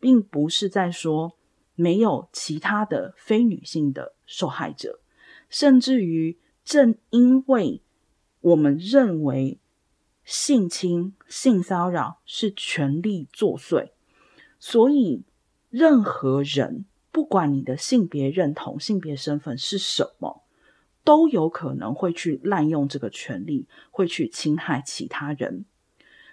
[0.00, 1.36] 并不是在说。
[1.82, 5.00] 没有其他的非女性的受害者，
[5.48, 7.82] 甚至于正因为
[8.40, 9.58] 我们认为
[10.24, 13.90] 性侵、性骚扰是权力作祟，
[14.60, 15.24] 所以
[15.70, 20.44] 任何人，不管你的性别认同、性别身份是什么，
[21.02, 25.64] 都有可能会去滥用这个权力，会去侵害其他人。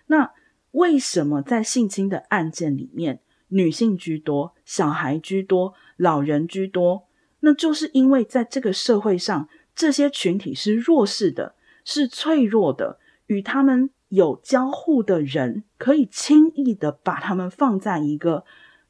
[0.05, 0.31] 那
[0.71, 7.07] 为什么在性侵的案件里面，女性居多，小孩居多，老人居多，
[7.41, 18.45] 那就是因为在这个社会上，这些群体是弱势的，是脆弱的，与他们有交互的人，可以轻易的把他们放在一个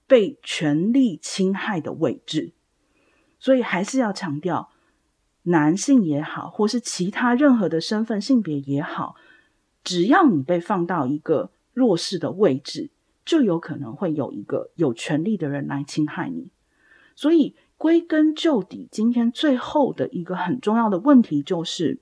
[0.08, 2.54] 被权力侵害的位置。
[3.40, 4.70] 所以还是要强调，
[5.44, 9.16] 男性也好，或是其他任何的身份性别也好，
[9.84, 12.90] 只要你被放到一个弱势的位置，
[13.30, 16.50] 就有可能会有一个有权力的人来侵害你，
[17.16, 22.00] 所以归根究底，今天最后的一个很重要的问题就是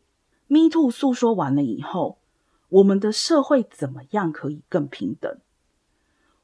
[0.48, 2.20] ，Me Too 诉说完了以后，
[2.70, 5.38] 我们的社会怎么样可以更平等？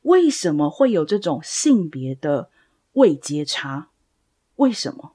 [0.01, 2.49] 为什么会有这种性别的
[2.91, 3.88] 位阶差？
[4.57, 5.13] 为什么？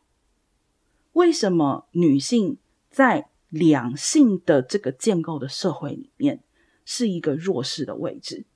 [1.12, 2.56] 为什么女性
[2.88, 6.40] 在两性的这个建构的社会里面
[6.86, 8.46] 是一个弱势的位置？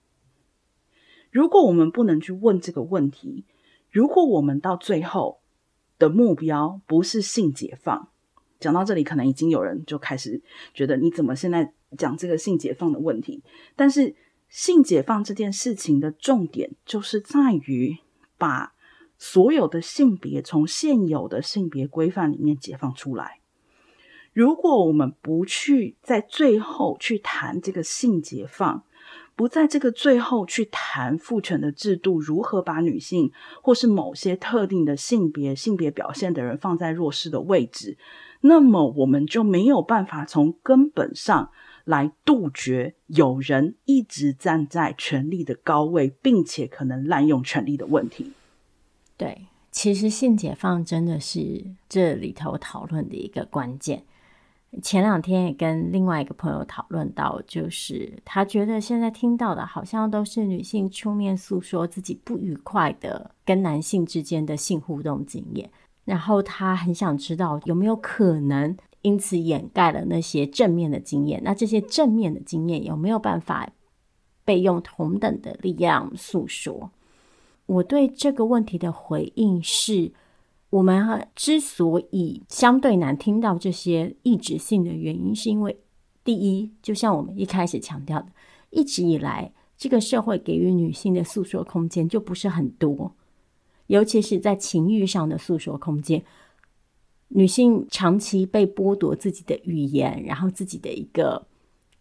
[1.33, 3.45] 如果我们不能去问这个问题，
[3.91, 5.41] 如果我们到最后
[5.99, 8.11] 的目标不是性解放，
[8.61, 10.43] 讲到这里，可能已经有人就开始
[10.75, 13.43] 觉得你怎么现在讲这个性解放的问题？
[13.75, 14.15] 但是
[14.51, 17.97] 性解放这件事情的重点就是在于
[18.37, 18.75] 把
[19.17, 23.41] 所有的性别从现有的性别规范里面解放出来。
[24.35, 28.85] 如果我们不去在最后去谈这个性解放，
[29.35, 37.97] 不在这个最后去谈父权的制度如何把女性或是某些特定的性别、性别表现的人放在弱势的位置，
[38.43, 41.51] 那么我们就没有办法从根本上
[41.85, 48.33] 来杜绝有人一直站在权力的高位，并且可能滥用权力的问题。
[49.17, 54.05] 对，其实性解放真的是这里头讨论的一个关键。
[54.81, 65.71] 前两天也跟另外一个朋友讨论到，就是他觉得现在听到的好像都是女性出面诉说自己不愉快的跟男性之间的性互动经验，
[66.07, 73.69] 然后他很想知道有没有可能因此掩盖了那些正面的经验，那这些正面的经验有没有办法
[74.43, 76.91] 被用同等的力量诉说？
[77.67, 80.13] 我对这个问题的回应是。
[80.73, 85.79] 我们之所以相对难听到这些抑制性的原因，是因为
[86.25, 88.29] 第一，就像我们一开始强调的，
[88.71, 93.15] 一直以来这个社会给予女性的诉说空间就不是很多，
[93.89, 96.25] 尤其是在情欲上的诉说空间，
[97.29, 101.47] 女性长期被剥夺自己的语言，然后自己的一个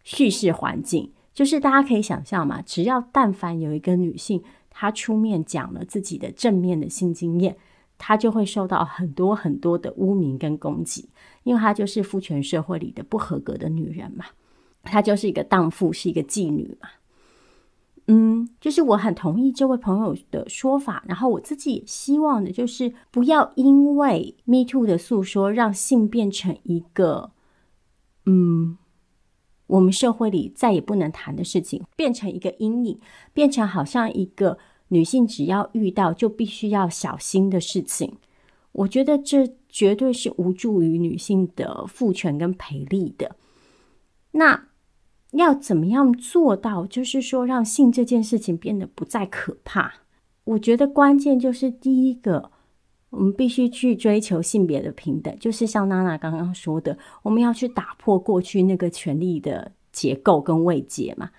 [0.05, 7.57] 叙事环境，就是大家可以想象嘛，只要但凡有一个女性她出面讲了自己的正面的性经验。
[8.03, 11.07] 她就会受到很多很多的污名跟攻击，
[11.43, 14.25] 因为她就是父权社会里的不合格的女人嘛，
[14.81, 16.89] 她就是一个荡妇，是一个妓女嘛。
[18.07, 27.29] 嗯，就是我很同意这位朋友的说法，然后我自己也希望的就是不要因为 Me Too 的诉说，让性变成一个
[28.25, 28.79] 嗯，
[29.67, 32.99] 我们社会里再也不能谈的事情，变成一个阴影，
[33.31, 34.57] 变成好像一个。
[34.93, 38.17] 女性只要遇到就必须要小心的事情，
[38.73, 43.37] 我觉得这绝对是无助于女性的赋权跟培力的。
[44.31, 44.67] 那
[45.31, 49.93] 要怎么样做到，就是说让性这件事情变得不再可怕？
[50.43, 52.51] 我觉得关键就是第一个，
[53.11, 61.29] 我们必须去追求性别的平等，就是像娜娜刚刚说的，我们要去打破过去那个权力的结构跟位阶嘛。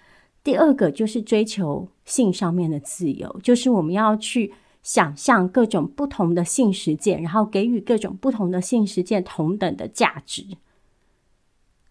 [0.45, 10.45] 第二个就是追求性上面的自由，就是我们要去想象各种不同的性实践，然后给予各种不同的性实践同等的价值，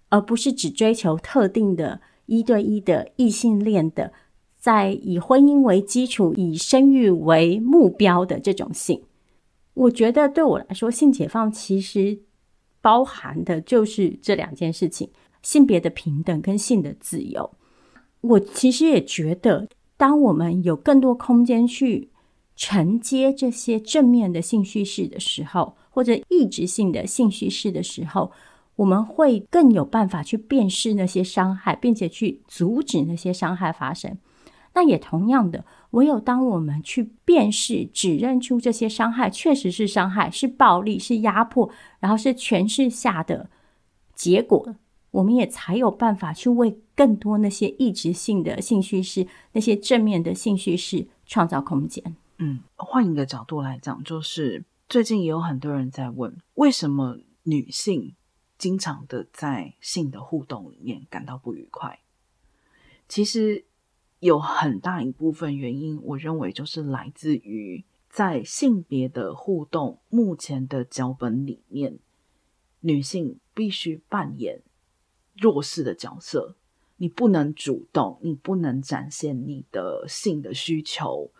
[0.09, 4.11] 而不是只追求特定的一对一的异性恋的，
[4.59, 9.03] 在以婚姻为基础、以生育为目标的这种性。
[9.73, 12.19] 我觉得对我来说，性解放其实
[12.81, 15.09] 包含的就是这两件事情：
[15.41, 17.49] 性别的平等跟性的自由。
[18.21, 19.67] 我其实也觉得，
[19.97, 22.09] 当我们有更多空间去
[22.55, 28.31] 承接这些正面的性叙事的时候，或者抑制性的性叙事的时候，
[28.75, 34.17] 我们会更有办法去辨识那些伤害，并且去阻止那些伤害发生。
[34.73, 41.69] 那也同样的，唯有当我们去辨识、指认出这些伤害确实是伤害、是暴力、是压迫，
[41.99, 43.49] 然后是权势下的
[44.15, 44.75] 结果。
[45.11, 52.15] 我们也才有办法去为更多那些异质性的性叙事、那些正面的性叙事创造空间。
[52.37, 58.13] 嗯，换一个角度来讲，就是最近也有很多人在问，为什么女性
[58.59, 62.01] 经常的在性的互动里面感到不愉快？
[63.09, 63.65] 其实
[64.19, 71.97] 有很大一部分原因，我认为就是来自于在性别的互动目前的脚本里面，
[72.81, 74.61] 女性必须扮演。
[75.37, 76.55] 弱势的角色，
[77.01, 81.31] 你不能主动，你不能展现你的性的需求。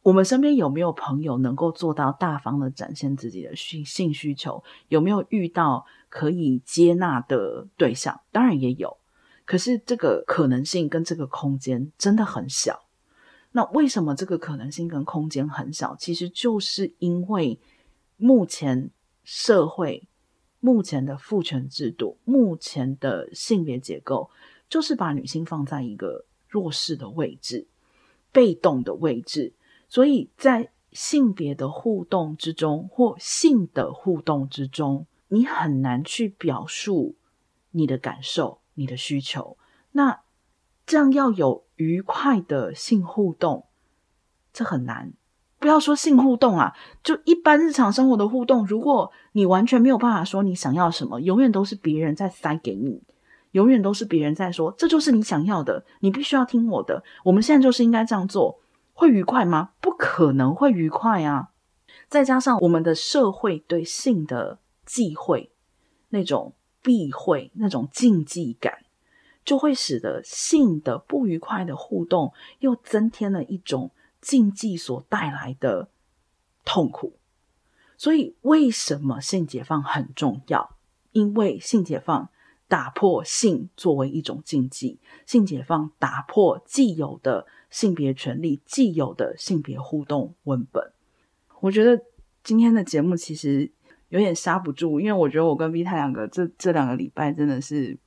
[0.00, 4.64] 我们身边有没有朋友能够做到大方的展现自己的性性需求？
[4.88, 8.18] 有没有遇到可以接纳的对象？
[8.30, 8.96] 当然也有，
[9.44, 12.84] 可是这个可能性跟这个空间真的很小。
[13.50, 15.94] 那为什么这个可能性跟空间很小？
[15.96, 17.60] 其实就是因为
[18.16, 18.88] 目前
[19.24, 20.08] 社会。
[20.64, 24.30] 目前的父权制度，目前的性别结构，
[24.72, 27.66] 就是把女性放在一个弱势的位置、
[28.32, 29.52] 被动的位置。
[29.86, 37.16] 所以在性别的互动之中，或性的互动之中，你很难去表述
[37.72, 39.58] 你的感受、你的需求。
[39.90, 40.22] 那
[40.86, 43.66] 这样要有愉快的性互动，
[44.54, 45.12] 这很难。
[45.58, 53.02] 不要说性互动啊，就一般日常生活的互动，如果你完全没有办法说你想要什么，永远都是别人在塞给你，
[53.52, 57.02] 永远都是别人在说，这就是你想要的，你必须要听我的。
[57.24, 58.60] 我们现在就是应该这样做，
[58.92, 59.70] 会愉快吗？
[59.80, 61.50] 不可能会愉快啊！
[62.08, 65.50] 再加上我们的社会对性的忌讳，
[66.10, 68.84] 那种避讳，那种禁忌感，
[69.44, 73.92] 就会使得性的不愉快的互动又增添了一种。
[74.22, 75.88] 禁忌所带来的
[76.64, 77.14] 痛苦，
[77.96, 80.76] 所以为什么性解放很重要？
[81.10, 82.28] 因为性解放
[82.72, 90.90] 打破性作为一种禁忌，性解放打破既有的性别权利、既有的性别互动文本。
[91.60, 92.02] 我觉得
[92.42, 93.70] 今天的节目其实
[94.08, 97.98] 有点刹不住，因为我觉得我跟 V 太两个这这两个礼拜真的是，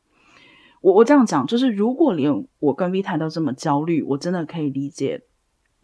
[0.82, 5.22] 我我这样讲，就是如果连我跟 V 太都这么焦虑，我真的可以理解。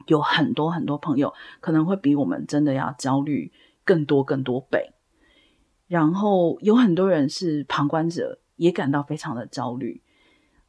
[0.08, 3.52] 有很多很多朋友可能会比我们真的要焦虑
[3.84, 4.92] 更多更多倍，
[5.86, 10.02] 然后有很多人是旁观者，也感到非常的焦虑。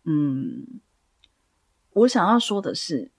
[0.04, 0.80] 嗯，
[1.92, 3.10] 我想要说的是，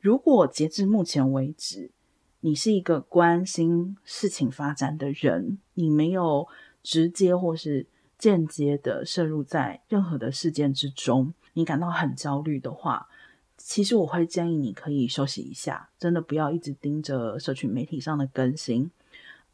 [0.00, 1.92] 如果截至目前为止，
[2.40, 6.48] 你是一个关心事情发展的人，你没有
[6.82, 7.86] 直接或是
[8.18, 13.08] 间接的涉入在任何的事件之中，你感到很焦虑的话。
[13.56, 18.90] 其实我会建议你可以休息一下，真的不要一直盯着社群媒体上的更新。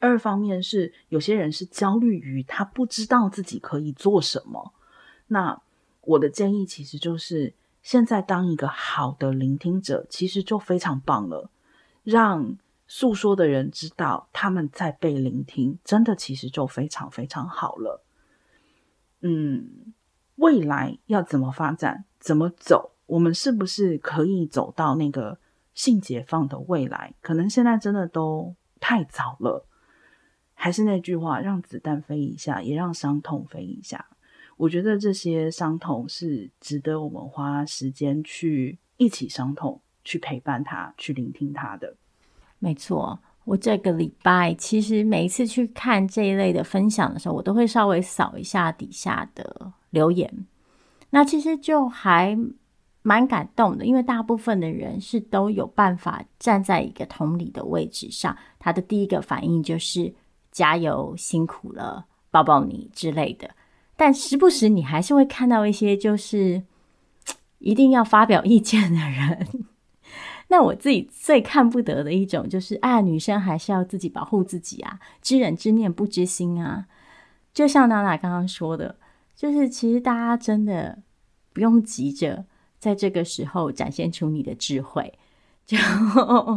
[0.05, 4.73] 二方面是有些人是焦虑于他不知道自己可以做什么。
[5.29, 5.61] 那
[6.03, 11.51] 我的建议其实就是，现在当一个好的聆听者，其实就非常棒了。
[12.03, 12.57] 让
[12.87, 18.05] 诉说的人知道他们在被聆听，真的其实就非常非常好了。
[19.23, 19.95] 嗯，
[20.37, 22.93] 未来要怎么发展，怎么走？
[23.07, 25.39] 我们是不是可以走到那个
[25.73, 27.15] 性解放的未来？
[27.23, 29.67] 可能现在真的都太早了。
[30.65, 34.03] 还是那句话，让子弹飞一下，也让伤痛飞一下。
[34.57, 41.95] 我觉得这些伤痛是值得我们花时间去一起伤痛，去陪伴他，去聆听他的。
[42.59, 50.47] 没错，我这个礼拜其实每一次去看这一类的分享的时候，我都会稍微扫一下底下的留言。
[51.11, 52.35] 那其实就还
[53.03, 60.15] 蛮感动的，因为大部分的人是都有办法站在一个同理的位置上，他的第一个反应就是
[60.55, 63.51] 加油、辛苦了、抱抱你之类的。
[63.97, 66.63] 但时不时你还是会看到一些就是
[67.59, 69.67] 一定要发表意见的人。
[70.49, 76.87] 那我自己最看不得的一种就是，啊，女生还是要自己保护自己啊，知人知面不知心啊。
[77.53, 78.97] 就像娜娜刚刚说的，
[79.35, 81.03] 就是其实大家真的
[81.53, 82.45] 不用急着
[82.79, 85.19] 在这个时候展现出你的智慧。
[85.67, 85.77] 就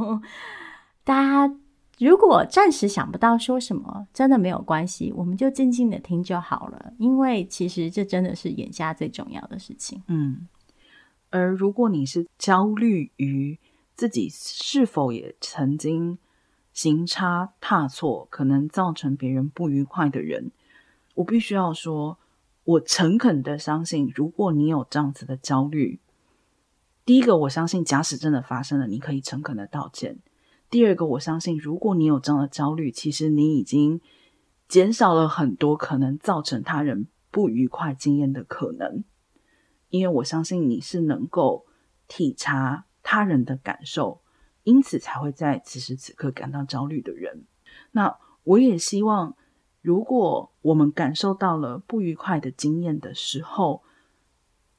[1.03, 1.56] 大家
[1.99, 6.94] 如果暂时想不到说什么，真的没有关系，我们就静静的听就好了。
[6.99, 10.03] 因为其实这真的是眼下最重要的事情。
[10.07, 10.48] 嗯，
[11.32, 13.57] 而如果你是焦虑于
[13.95, 16.19] 自己是否也曾经
[16.72, 20.52] 行差踏错，可能造成别人不愉快的人，
[21.15, 22.19] 我必须要说，
[22.64, 25.99] 我诚恳的相信，如果你有这样子的焦虑，
[27.03, 30.18] 第一个，我相信，假使真的发生了，你可以诚恳的道歉；
[30.69, 34.02] 第二个，我相信，如果你有这样的焦虑，其实你已经
[34.68, 39.03] 减少了很多可能造成他人不愉快经验的可能，
[39.89, 41.65] 因为我相信你是能够
[42.07, 42.85] 体察。
[43.10, 44.19] 他人的感受，
[44.64, 47.45] 因此才会在此时此刻感到焦虑的人。
[47.91, 49.38] 那我也希望，
[49.81, 53.81] 如果我们感受到了不愉快的经验的时候，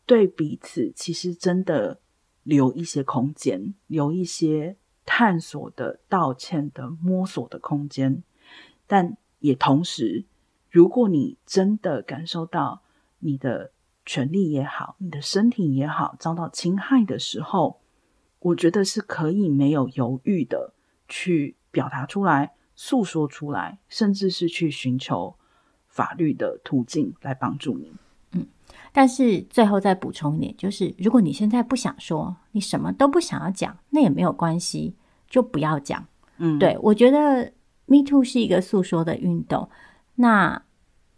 [0.05, 2.03] 对彼此其实真的
[2.43, 4.77] 留一些空间，留一些
[5.09, 8.23] 探索的、道歉的、摸索的空间。
[8.87, 10.27] 但也同时，
[10.71, 12.83] 如果你真的感受到
[13.21, 13.73] 你的
[14.05, 17.81] 权利也好，你的身体也好遭到侵害的时候，
[18.41, 20.75] 我觉得是可以没有犹豫的
[21.09, 25.35] 去表达出来、诉说出来，甚至是去寻求
[25.89, 27.93] 法律的途径来帮助你。
[28.33, 28.47] 嗯，
[28.93, 34.95] 但是最后再补充一点，就是如果你现在不想说，你什么都不想要讲，那也没有关系，
[35.29, 36.07] 就不要讲。
[36.39, 37.53] 嗯，对，我觉得
[37.87, 39.69] Me Too 是一个诉说的运动。
[40.17, 40.63] 那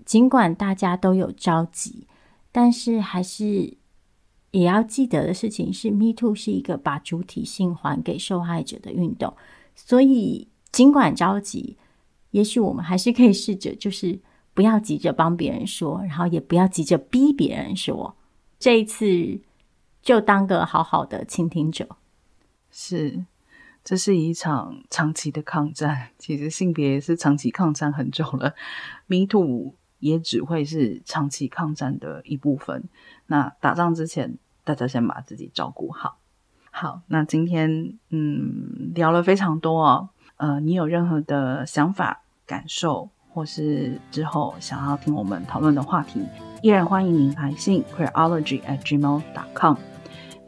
[0.04, 2.06] 尽管大家都有着急，
[2.50, 3.78] 但是还是。
[4.52, 9.32] 也要记得的事情是，Me Too 是一个把主体性还给受害者的运动，
[9.76, 11.76] 所以尽管着急，
[12.32, 14.18] 也许我们还是可以试着，就是
[14.52, 18.16] 不要急着帮别人说，然后也不要急着逼别人说。
[18.58, 19.40] 这一次
[20.02, 21.86] 就当个好好的倾听者。
[22.72, 23.24] 是，
[23.82, 26.08] 这是一场长期的抗战。
[26.18, 28.54] 其实性别是长期抗战很久了
[29.06, 32.84] ，Me Too 也只会是长期抗战的一部分。
[33.26, 36.18] 那打仗之前，大家先把自己照顾好。
[36.70, 40.10] 好，那今天嗯聊了非常多哦。
[40.36, 46.24] 呃，你有任何的想法、感受，或是之后想要听我们讨论的话题，
[46.62, 49.76] 依然欢迎您来信 queerology@gmail.com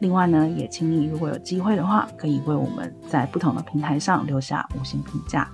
[0.03, 5.47] 另外呢，也请你如果有机会的话，可以为我们在不同的平台上留下五星评价。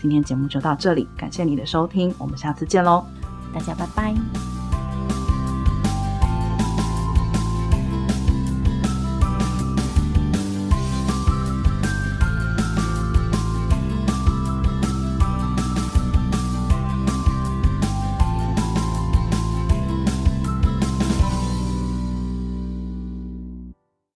[0.00, 3.04] 今天节目就到这里，感谢你的收听，我们下次见喽，
[3.52, 4.65] 大家拜拜。